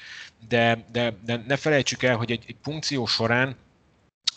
de, 0.48 0.84
de, 0.92 1.14
de 1.24 1.42
ne 1.46 1.56
felejtsük 1.56 2.02
el, 2.02 2.16
hogy 2.16 2.30
egy, 2.30 2.44
egy 2.46 2.56
punkció 2.62 3.06
során 3.06 3.56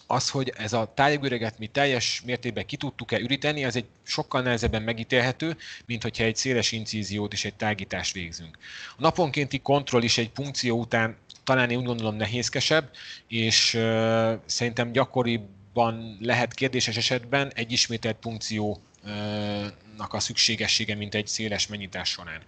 az, 0.07 0.29
hogy 0.29 0.53
ez 0.57 0.73
a 0.73 0.91
tájegüreget 0.95 1.59
mi 1.59 1.67
teljes 1.67 2.21
mértékben 2.25 2.65
ki 2.65 2.77
tudtuk-e 2.77 3.19
üríteni, 3.19 3.65
az 3.65 3.75
egy 3.75 3.85
sokkal 4.03 4.41
nehezebben 4.41 4.81
megítélhető, 4.81 5.57
mint 5.85 6.03
hogyha 6.03 6.23
egy 6.23 6.35
széles 6.35 6.71
incíziót 6.71 7.33
és 7.33 7.45
egy 7.45 7.55
tágítást 7.55 8.13
végzünk. 8.13 8.57
A 8.97 9.01
naponkénti 9.01 9.59
kontroll 9.59 10.03
is 10.03 10.17
egy 10.17 10.29
punkció 10.29 10.79
után 10.79 11.17
talán 11.43 11.69
én 11.69 11.77
úgy 11.77 11.85
gondolom 11.85 12.15
nehézkesebb, 12.15 12.89
és 13.27 13.73
uh, 13.73 14.33
szerintem 14.45 14.91
gyakoriban 14.91 16.17
lehet 16.21 16.53
kérdéses 16.53 16.97
esetben 16.97 17.51
egy 17.55 17.71
ismételt 17.71 18.15
punkció 18.15 18.81
a 20.07 20.19
szükségessége, 20.19 20.95
mint 20.95 21.15
egy 21.15 21.27
széles 21.27 21.67
mennyitás 21.67 22.09
során. 22.09 22.41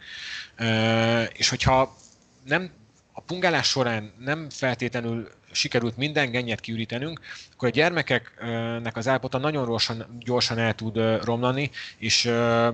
És 1.33 1.49
hogyha 1.49 1.97
nem 2.43 2.71
a 3.11 3.21
pungálás 3.21 3.67
során 3.67 4.13
nem 4.19 4.49
feltétlenül 4.49 5.31
sikerült 5.55 5.97
minden 5.97 6.31
gennyet 6.31 6.59
kiürítenünk, 6.59 7.19
akkor 7.53 7.67
a 7.67 7.71
gyermekeknek 7.71 8.97
az 8.97 9.07
állapota 9.07 9.37
nagyon 9.37 9.65
gyorsan, 9.65 10.17
gyorsan 10.19 10.57
el 10.57 10.75
tud 10.75 11.23
romlani, 11.23 11.71
és, 11.97 12.31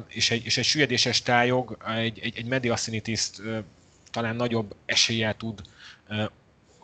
és, 0.08 0.32
egy, 0.32 0.46
és 0.46 0.58
egy 0.58 0.65
süllyedéses 0.65 1.22
tájog, 1.22 1.78
egy, 1.98 2.20
egy, 2.20 2.38
egy 2.38 2.46
mediaszinitis 2.46 3.30
talán 4.12 4.36
nagyobb 4.36 4.76
eséllyel 4.86 5.36
tud 5.38 5.62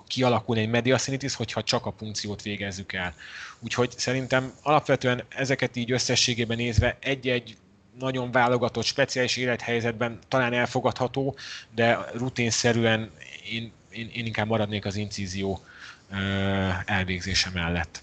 kialakulni 0.08 0.62
egy 0.62 0.70
mediaszinitis, 0.70 1.36
hogyha 1.36 1.64
csak 1.64 1.86
a 1.86 1.92
punkciót 1.92 2.42
végezzük 2.42 2.94
el. 2.94 3.14
Úgyhogy 3.60 3.92
szerintem 3.98 4.54
alapvetően 4.64 5.24
ezeket 5.30 5.76
így 5.76 5.92
összességében 5.92 6.58
nézve 6.58 6.98
egy-egy 7.00 7.58
nagyon 8.00 8.32
válogatott, 8.32 8.84
speciális 8.84 9.38
élethelyzetben 9.38 10.20
talán 10.28 10.54
elfogadható, 10.54 11.36
de 11.76 11.98
rutinszerűen 12.14 13.12
én, 13.52 13.72
én, 13.90 14.10
én 14.14 14.26
inkább 14.26 14.48
maradnék 14.48 14.86
az 14.86 14.96
incízió 14.96 15.62
elvégzése 16.86 17.50
mellett. 17.54 18.02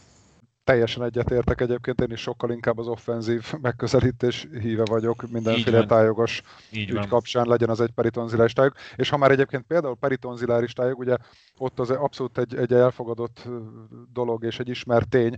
Teljesen 0.65 1.03
egyetértek 1.03 1.61
egyébként, 1.61 2.01
én 2.01 2.11
is 2.11 2.21
sokkal 2.21 2.51
inkább 2.51 2.79
az 2.79 2.89
offenzív 2.89 3.55
megközelítés 3.61 4.47
híve 4.61 4.83
vagyok 4.85 5.31
mindenféle 5.31 5.87
tájogos 5.87 6.43
Így 6.71 6.89
ügy 6.89 6.95
van. 6.95 7.09
kapcsán, 7.09 7.47
legyen 7.47 7.69
az 7.69 7.81
egy 7.81 7.91
peritonziláris 7.91 8.53
tájog. 8.53 8.73
És 8.97 9.09
ha 9.09 9.17
már 9.17 9.31
egyébként 9.31 9.65
például 9.67 9.97
peritonziláris 9.97 10.73
tájog, 10.73 10.99
ugye 10.99 11.17
ott 11.59 11.79
az 11.79 11.91
abszolút 11.91 12.39
egy, 12.39 12.57
egy 12.57 12.73
elfogadott 12.73 13.49
dolog 14.13 14.45
és 14.45 14.59
egy 14.59 14.69
ismert 14.69 15.09
tény, 15.09 15.37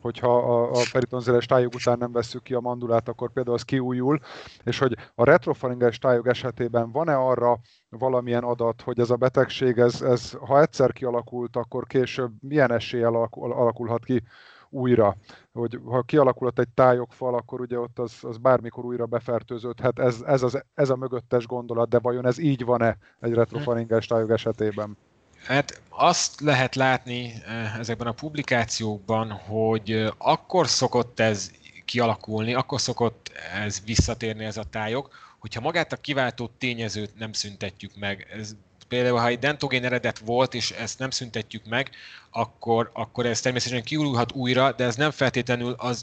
hogyha 0.00 0.36
a, 0.36 0.70
a 0.70 0.82
peritonzilális 0.92 1.46
tájog 1.46 1.74
után 1.74 1.98
nem 1.98 2.12
vesszük 2.12 2.42
ki 2.42 2.54
a 2.54 2.60
mandulát, 2.60 3.08
akkor 3.08 3.32
például 3.32 3.56
az 3.56 3.62
kiújul, 3.62 4.18
és 4.64 4.78
hogy 4.78 4.96
a 5.14 5.24
retrofaringes 5.24 5.98
tájog 5.98 6.26
esetében 6.26 6.90
van-e 6.90 7.16
arra 7.16 7.58
valamilyen 7.88 8.44
adat, 8.44 8.82
hogy 8.82 9.00
ez 9.00 9.10
a 9.10 9.16
betegség, 9.16 9.78
ez, 9.78 10.02
ez 10.02 10.32
ha 10.32 10.60
egyszer 10.60 10.92
kialakult, 10.92 11.56
akkor 11.56 11.86
később 11.86 12.32
milyen 12.40 12.72
eséllyel 12.72 13.14
alakul, 13.14 13.52
alakulhat 13.52 14.04
ki 14.04 14.22
újra. 14.70 15.16
Hogy 15.52 15.80
ha 15.84 16.02
kialakulhat 16.02 16.58
egy 16.58 16.68
tájogfal, 16.74 17.34
akkor 17.34 17.60
ugye 17.60 17.78
ott 17.78 17.98
az, 17.98 18.18
az 18.22 18.36
bármikor 18.38 18.84
újra 18.84 19.06
befertőződhet. 19.06 19.98
Ez, 19.98 20.20
ez, 20.26 20.42
az, 20.42 20.64
ez 20.74 20.90
a 20.90 20.96
mögöttes 20.96 21.46
gondolat, 21.46 21.88
de 21.88 21.98
vajon 21.98 22.26
ez 22.26 22.38
így 22.38 22.64
van-e 22.64 22.96
egy 23.20 23.32
retrofaringes 23.32 24.06
tájog 24.06 24.30
esetében? 24.30 24.96
Hát 25.44 25.80
azt 25.88 26.40
lehet 26.40 26.74
látni 26.74 27.42
eh, 27.46 27.78
ezekben 27.78 28.06
a 28.06 28.12
publikációkban, 28.12 29.30
hogy 29.30 29.92
eh, 29.92 30.08
akkor 30.18 30.68
szokott 30.68 31.20
ez 31.20 31.50
kialakulni, 31.84 32.54
akkor 32.54 32.80
szokott 32.80 33.30
ez 33.54 33.82
visszatérni 33.84 34.44
ez 34.44 34.56
a 34.56 34.64
tájog, 34.64 35.08
hogyha 35.38 35.60
magát 35.60 35.92
a 35.92 35.96
kiváltó 35.96 36.50
tényezőt 36.58 37.18
nem 37.18 37.32
szüntetjük 37.32 37.96
meg. 37.96 38.26
Ez 38.32 38.54
például, 38.88 39.18
ha 39.18 39.26
egy 39.26 39.38
dentogén 39.38 39.84
eredet 39.84 40.18
volt, 40.18 40.54
és 40.54 40.70
ezt 40.70 40.98
nem 40.98 41.10
szüntetjük 41.10 41.64
meg, 41.64 41.90
akkor, 42.30 42.90
akkor 42.92 43.26
ez 43.26 43.40
természetesen 43.40 43.84
kiújulhat 43.84 44.32
újra, 44.32 44.72
de 44.72 44.84
ez 44.84 44.96
nem 44.96 45.10
feltétlenül 45.10 45.72
az 45.72 46.02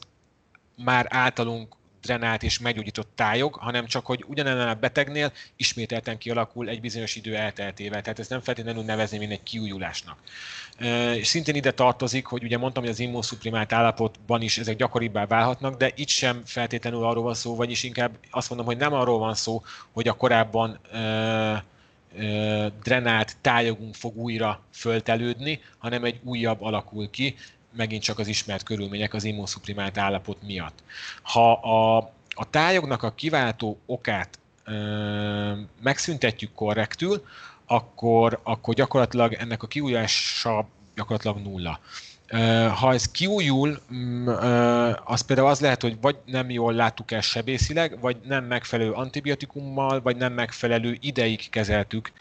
már 0.75 1.05
általunk 1.09 1.75
drenált 2.05 2.43
és 2.43 2.59
meggyógyított 2.59 3.09
tájog, 3.15 3.55
hanem 3.55 3.85
csak, 3.85 4.05
hogy 4.05 4.23
ugyanennél 4.27 4.67
a 4.67 4.73
betegnél 4.73 5.31
ismételten 5.55 6.17
kialakul 6.17 6.69
egy 6.69 6.81
bizonyos 6.81 7.15
idő 7.15 7.35
elteltével. 7.35 8.01
Tehát 8.01 8.19
ez 8.19 8.27
nem 8.27 8.41
feltétlenül 8.41 8.83
nevezni, 8.83 9.17
mint 9.17 9.31
egy 9.31 9.43
kiújulásnak. 9.43 10.17
És 11.15 11.27
szintén 11.27 11.55
ide 11.55 11.71
tartozik, 11.71 12.25
hogy 12.25 12.43
ugye 12.43 12.57
mondtam, 12.57 12.83
hogy 12.83 12.91
az 12.91 12.99
immunszuprimált 12.99 13.73
állapotban 13.73 14.41
is 14.41 14.57
ezek 14.57 14.75
gyakoribbá 14.75 15.25
válhatnak, 15.25 15.77
de 15.77 15.91
itt 15.95 16.09
sem 16.09 16.41
feltétlenül 16.45 17.03
arról 17.03 17.23
van 17.23 17.33
szó, 17.33 17.55
vagyis 17.55 17.83
inkább 17.83 18.17
azt 18.29 18.49
mondom, 18.49 18.67
hogy 18.67 18.77
nem 18.77 18.93
arról 18.93 19.19
van 19.19 19.35
szó, 19.35 19.63
hogy 19.91 20.07
a 20.07 20.13
korábban 20.13 20.79
drenált 22.83 23.37
tájogunk 23.41 23.95
fog 23.95 24.17
újra 24.17 24.63
föltelődni, 24.73 25.61
hanem 25.77 26.03
egy 26.03 26.19
újabb 26.23 26.61
alakul 26.61 27.09
ki, 27.09 27.35
megint 27.75 28.03
csak 28.03 28.19
az 28.19 28.27
ismert 28.27 28.63
körülmények 28.63 29.13
az 29.13 29.23
immunszuprimált 29.23 29.97
állapot 29.97 30.37
miatt. 30.41 30.83
Ha 31.21 31.51
a, 31.51 31.97
a 32.29 32.49
tájognak 32.49 33.03
a 33.03 33.13
kiváltó 33.13 33.79
okát 33.85 34.39
ö, 34.63 35.53
megszüntetjük 35.81 36.53
korrektül, 36.53 37.25
akkor, 37.65 38.39
akkor 38.43 38.73
gyakorlatilag 38.73 39.33
ennek 39.33 39.63
a 39.63 39.67
kiújása 39.67 40.67
gyakorlatilag 40.95 41.37
nulla. 41.37 41.79
Ha 42.79 42.93
ez 42.93 43.11
kiújul, 43.11 43.79
mm, 43.93 44.27
az 45.03 45.21
például 45.21 45.47
az 45.47 45.59
lehet, 45.59 45.81
hogy 45.81 45.97
vagy 46.01 46.17
nem 46.25 46.49
jól 46.49 46.73
láttuk 46.73 47.11
el 47.11 47.21
sebészileg, 47.21 47.99
vagy 47.99 48.17
nem 48.27 48.45
megfelelő 48.45 48.91
antibiotikummal, 48.91 50.01
vagy 50.01 50.15
nem 50.15 50.33
megfelelő 50.33 50.97
ideig 51.01 51.49
kezeltük 51.49 52.11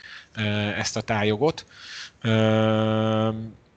ezt 0.77 0.97
a 0.97 1.01
tájogot. 1.01 1.67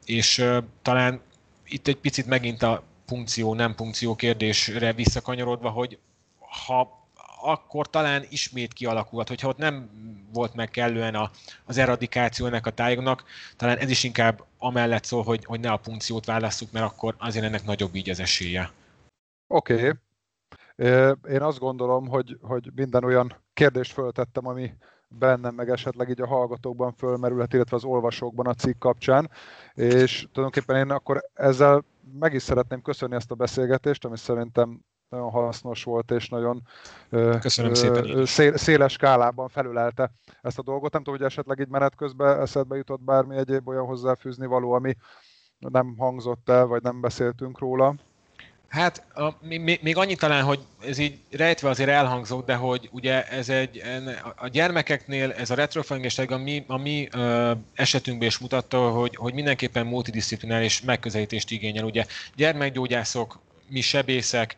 És 0.06 0.46
talán 0.82 1.22
itt 1.67 1.88
egy 1.88 1.97
picit 1.97 2.25
megint 2.25 2.62
a 2.62 2.84
punkció, 3.06 3.53
nem 3.53 3.75
punkció 3.75 4.15
kérdésre 4.15 4.93
visszakanyarodva, 4.93 5.69
hogy 5.69 5.99
ha 6.39 7.06
akkor 7.41 7.89
talán 7.89 8.25
ismét 8.30 8.73
kialakulhat, 8.73 9.27
hogyha 9.27 9.47
ott 9.47 9.58
nem 9.58 9.89
volt 10.34 10.53
meg 10.53 10.69
kellően 10.69 11.15
a, 11.15 11.32
az 11.65 11.77
eradikáció 11.77 12.45
ennek 12.45 12.65
a 12.65 12.71
tájognak, 12.71 13.23
talán 13.56 13.77
ez 13.77 13.89
is 13.89 14.03
inkább 14.03 14.43
amellett 14.58 15.03
szól, 15.03 15.23
hogy, 15.23 15.45
hogy 15.45 15.60
ne 15.60 15.71
a 15.71 15.77
punkciót 15.77 16.25
válasszuk, 16.25 16.71
mert 16.71 16.86
akkor 16.86 17.15
azért 17.17 17.45
ennek 17.45 17.63
nagyobb 17.63 17.95
így 17.95 18.10
az 18.10 18.19
esélye. 18.19 18.71
Oké. 19.47 19.73
Okay. 19.73 19.91
Én 21.30 21.41
azt 21.41 21.60
gondolom, 21.60 22.08
hogy, 22.08 22.38
hogy 22.41 22.71
minden 22.75 23.03
olyan 23.03 23.36
kérdést 23.53 23.91
föltettem, 23.91 24.47
ami 24.47 24.73
bennem, 25.08 25.56
meg 25.56 25.70
esetleg 25.70 26.10
így 26.10 26.22
a 26.22 26.28
hallgatókban 26.28 26.91
fölmerülhet, 26.91 27.54
illetve 27.54 27.76
az 27.76 27.84
olvasókban 27.84 28.48
a 28.48 28.54
cikk 28.54 28.80
kapcsán, 28.80 29.30
és 29.74 30.28
tulajdonképpen 30.32 30.76
én 30.76 30.91
akkor 30.91 31.22
ezzel 31.34 31.84
meg 32.20 32.34
is 32.34 32.41
szeretném 32.41 32.82
köszönni 32.82 33.15
ezt 33.15 33.32
a 33.32 33.36
beszélgetést, 33.36 34.06
ami 34.06 34.17
szerintem 34.17 34.80
nagyon 35.10 35.30
hasznos 35.30 35.84
volt, 35.84 36.12
és 36.12 36.30
nagyon 36.30 36.62
Köszönöm 37.39 37.74
szépen 37.74 38.26
szél, 38.26 38.58
széles 38.58 38.91
skálában 38.91 39.48
felülelte 39.48 40.12
ezt 40.41 40.60
a 40.60 40.63
dolgot. 40.63 40.93
Nem 40.93 41.04
tudom, 41.04 41.20
hogy 41.20 41.30
esetleg 41.30 41.60
így 41.60 41.67
menet 41.67 41.96
közben 41.96 42.39
eszedbe 42.39 42.76
jutott 42.76 43.02
bármi 43.02 43.38
egyéb 43.38 43.67
olyan 43.67 43.86
hozzáfűzni 43.86 44.46
való, 44.46 44.72
ami 44.72 44.96
nem 45.58 45.96
hangzott 45.98 46.50
el, 46.50 46.65
vagy 46.65 46.82
nem 46.82 47.02
beszéltünk 47.02 47.60
róla. 47.60 47.96
Hát 48.67 49.06
a, 49.15 49.38
még, 49.41 49.80
még 49.82 49.97
annyi 49.97 50.15
talán, 50.15 50.43
hogy 50.43 50.60
ez 50.86 50.97
így 50.97 51.17
rejtve 51.32 51.69
azért 51.69 51.89
elhangzott, 51.89 52.45
de 52.45 52.56
hogy 52.56 52.89
ugye 52.91 53.27
ez 53.27 53.49
egy, 53.49 53.82
a 54.36 54.47
gyermekeknél 54.47 55.32
ez 55.32 55.49
a 55.49 55.56
retrofengeség 55.56 56.32
a 56.32 56.38
mi, 56.38 56.63
a 56.67 56.77
mi 56.77 57.08
ö, 57.12 57.51
esetünkben 57.73 58.27
is 58.27 58.38
mutatta, 58.38 58.89
hogy, 58.89 59.15
hogy 59.15 59.34
mindenképpen 59.34 59.86
multidisziplináris 59.86 60.82
megközelítést 60.82 61.51
igényel. 61.51 61.84
Ugye 61.84 62.06
gyermekgyógyászok, 62.36 63.39
mi 63.69 63.82
sebészek, 63.82 64.56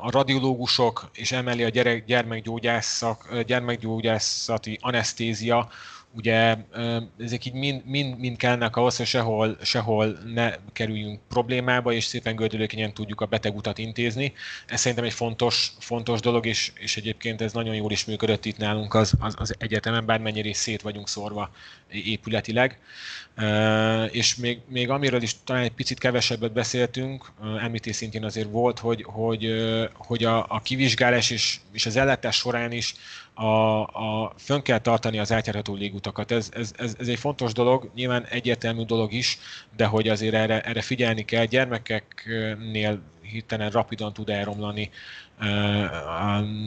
a 0.00 0.10
radiológusok, 0.10 1.10
és 1.14 1.32
emeli 1.32 1.62
a 1.62 1.68
gyerek, 1.68 2.04
gyermekgyógyászak, 2.04 3.40
gyermekgyógyászati 3.40 4.78
anesztézia, 4.80 5.68
ugye 6.14 6.56
ezek 7.18 7.44
így 7.46 7.52
mind, 7.52 7.82
mind, 7.86 8.18
mind 8.18 8.36
kellnek 8.36 8.76
ahhoz, 8.76 8.96
hogy 8.96 9.06
sehol, 9.06 9.56
sehol 9.62 10.18
ne 10.34 10.54
kerüljünk 10.72 11.20
problémába, 11.28 11.92
és 11.92 12.04
szépen 12.04 12.36
gördülékenyen 12.36 12.94
tudjuk 12.94 13.20
a 13.20 13.26
betegutat 13.26 13.78
intézni. 13.78 14.32
Ez 14.66 14.80
szerintem 14.80 15.06
egy 15.06 15.12
fontos, 15.12 15.72
fontos 15.78 16.20
dolog, 16.20 16.46
és, 16.46 16.72
és 16.74 16.96
egyébként 16.96 17.40
ez 17.40 17.52
nagyon 17.52 17.74
jól 17.74 17.90
is 17.90 18.04
működött 18.04 18.44
itt 18.44 18.56
nálunk 18.56 18.94
az, 18.94 19.12
az, 19.18 19.34
az 19.38 19.54
egyetemen, 19.58 20.06
bármennyire 20.06 20.48
is 20.48 20.56
szét 20.56 20.82
vagyunk 20.82 21.08
szórva 21.08 21.50
épületileg. 21.88 22.78
És 24.10 24.36
még, 24.36 24.60
még 24.68 24.90
amiről 24.90 25.22
is 25.22 25.36
talán 25.44 25.62
egy 25.62 25.72
picit 25.72 25.98
kevesebbet 25.98 26.52
beszéltünk, 26.52 27.32
említés 27.60 27.96
szintén 27.96 28.24
azért 28.24 28.50
volt, 28.50 28.78
hogy, 28.78 29.04
hogy, 29.08 29.46
hogy 29.94 30.24
a, 30.24 30.46
a 30.48 30.60
kivizsgálás 30.62 31.30
és, 31.30 31.58
és 31.72 31.86
az 31.86 31.96
ellátás 31.96 32.36
során 32.36 32.72
is 32.72 32.94
a, 33.34 33.82
a, 33.82 34.32
fönn 34.36 34.60
kell 34.60 34.78
tartani 34.78 35.18
az 35.18 35.32
átjárható 35.32 35.74
légutakat. 35.74 36.30
Ez, 36.30 36.48
ez, 36.52 36.72
ez, 36.76 36.96
ez 36.98 37.08
egy 37.08 37.18
fontos 37.18 37.52
dolog, 37.52 37.90
nyilván 37.94 38.24
egyértelmű 38.24 38.84
dolog 38.84 39.12
is, 39.12 39.38
de 39.76 39.86
hogy 39.86 40.08
azért 40.08 40.34
erre, 40.34 40.60
erre 40.60 40.80
figyelni 40.80 41.24
kell. 41.24 41.44
Gyermekeknél 41.44 43.02
hirtelen 43.22 43.70
rapidan 43.70 44.12
tud 44.12 44.28
elromlani 44.28 44.90
a, 45.38 45.44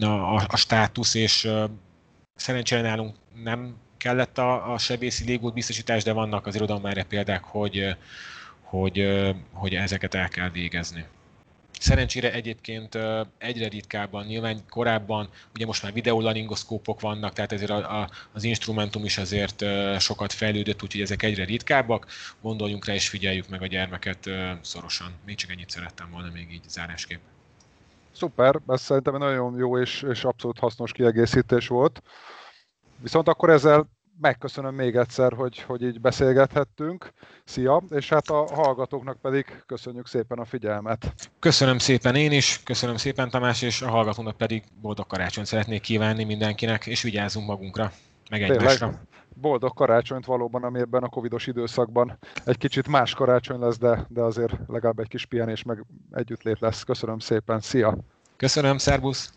a, 0.06 0.45
a 0.47 0.58
státusz, 0.58 1.13
és 1.13 1.49
szerencsére 2.36 2.82
nálunk 2.82 3.15
nem 3.43 3.75
kellett 3.97 4.38
a, 4.38 4.73
a 4.73 4.78
sebészi 4.78 5.25
légút 5.25 5.54
biztosítás, 5.54 6.04
de 6.04 6.12
vannak 6.12 6.45
az 6.45 6.56
irodalom 6.56 6.86
erre 6.86 7.04
példák, 7.04 7.43
hogy, 7.43 7.95
hogy, 8.62 9.25
hogy 9.51 9.75
ezeket 9.75 10.13
el 10.13 10.28
kell 10.28 10.49
végezni. 10.49 11.06
Szerencsére 11.86 12.34
egyébként 12.34 12.98
egyre 13.38 13.67
ritkábban, 13.67 14.26
nyilván 14.26 14.60
korábban, 14.69 15.30
ugye 15.54 15.65
most 15.65 15.84
már 15.84 15.93
videolaringoszkópok 15.93 17.02
vannak, 17.02 17.34
tehát 17.34 17.52
ezért 17.52 17.69
a, 17.69 18.02
a, 18.02 18.10
az 18.34 18.43
instrumentum 18.43 19.06
is 19.06 19.17
azért 19.17 19.65
sokat 20.00 20.34
fejlődött, 20.34 20.84
úgyhogy 20.84 21.02
ezek 21.02 21.24
egyre 21.24 21.45
ritkábbak. 21.45 22.08
Gondoljunk 22.41 22.86
rá 22.86 22.93
és 22.93 23.10
figyeljük 23.10 23.50
meg 23.50 23.62
a 23.62 23.67
gyermeket 23.67 24.30
szorosan. 24.62 25.13
Még 25.26 25.36
csak 25.36 25.52
ennyit 25.52 25.69
szerettem 25.69 26.10
volna 26.12 26.30
még 26.34 26.52
így 26.52 26.69
zárásképp. 26.69 27.21
Szuper, 28.12 28.60
ez 28.67 28.82
szerintem 28.82 29.17
nagyon 29.17 29.58
jó 29.58 29.80
és, 29.80 30.06
és 30.10 30.24
abszolút 30.24 30.60
hasznos 30.60 30.91
kiegészítés 30.91 31.67
volt. 31.67 32.02
Viszont 33.02 33.28
akkor 33.28 33.50
ezzel 33.50 33.89
megköszönöm 34.21 34.75
még 34.75 34.95
egyszer, 34.95 35.34
hogy, 35.34 35.60
hogy 35.60 35.84
így 35.84 36.01
beszélgethettünk. 36.01 37.13
Szia, 37.43 37.84
és 37.89 38.10
hát 38.10 38.30
a 38.30 38.47
hallgatóknak 38.54 39.21
pedig 39.21 39.63
köszönjük 39.65 40.08
szépen 40.08 40.38
a 40.38 40.45
figyelmet. 40.45 41.13
Köszönöm 41.39 41.78
szépen 41.78 42.15
én 42.15 42.32
is, 42.32 42.63
köszönöm 42.63 42.95
szépen 42.95 43.30
Tamás, 43.30 43.62
és 43.62 43.82
a 43.82 43.89
hallgatónak 43.89 44.38
pedig 44.38 44.63
boldog 44.82 45.08
karácsonyt 45.08 45.47
szeretnék 45.47 45.82
kívánni 45.82 46.23
mindenkinek, 46.23 46.86
és 46.86 47.01
vigyázzunk 47.01 47.47
magunkra, 47.47 47.91
meg 48.30 48.41
egymásra. 48.41 49.01
Boldog 49.41 49.73
karácsonyt 49.73 50.25
valóban, 50.25 50.63
ami 50.63 50.80
ebben 50.80 51.04
a 51.04 51.10
covidos 51.10 51.47
időszakban 51.47 52.17
egy 52.45 52.58
kicsit 52.58 52.88
más 52.88 53.13
karácsony 53.13 53.60
lesz, 53.60 53.78
de, 53.78 54.06
de 54.10 54.21
azért 54.21 54.54
legalább 54.67 54.99
egy 54.99 55.08
kis 55.08 55.25
pihenés 55.25 55.63
meg 55.63 55.86
együttlét 56.12 56.60
lesz. 56.60 56.84
Köszönöm 56.84 57.19
szépen, 57.19 57.60
szia! 57.60 57.97
Köszönöm, 58.38 58.78
szervusz! 58.78 59.34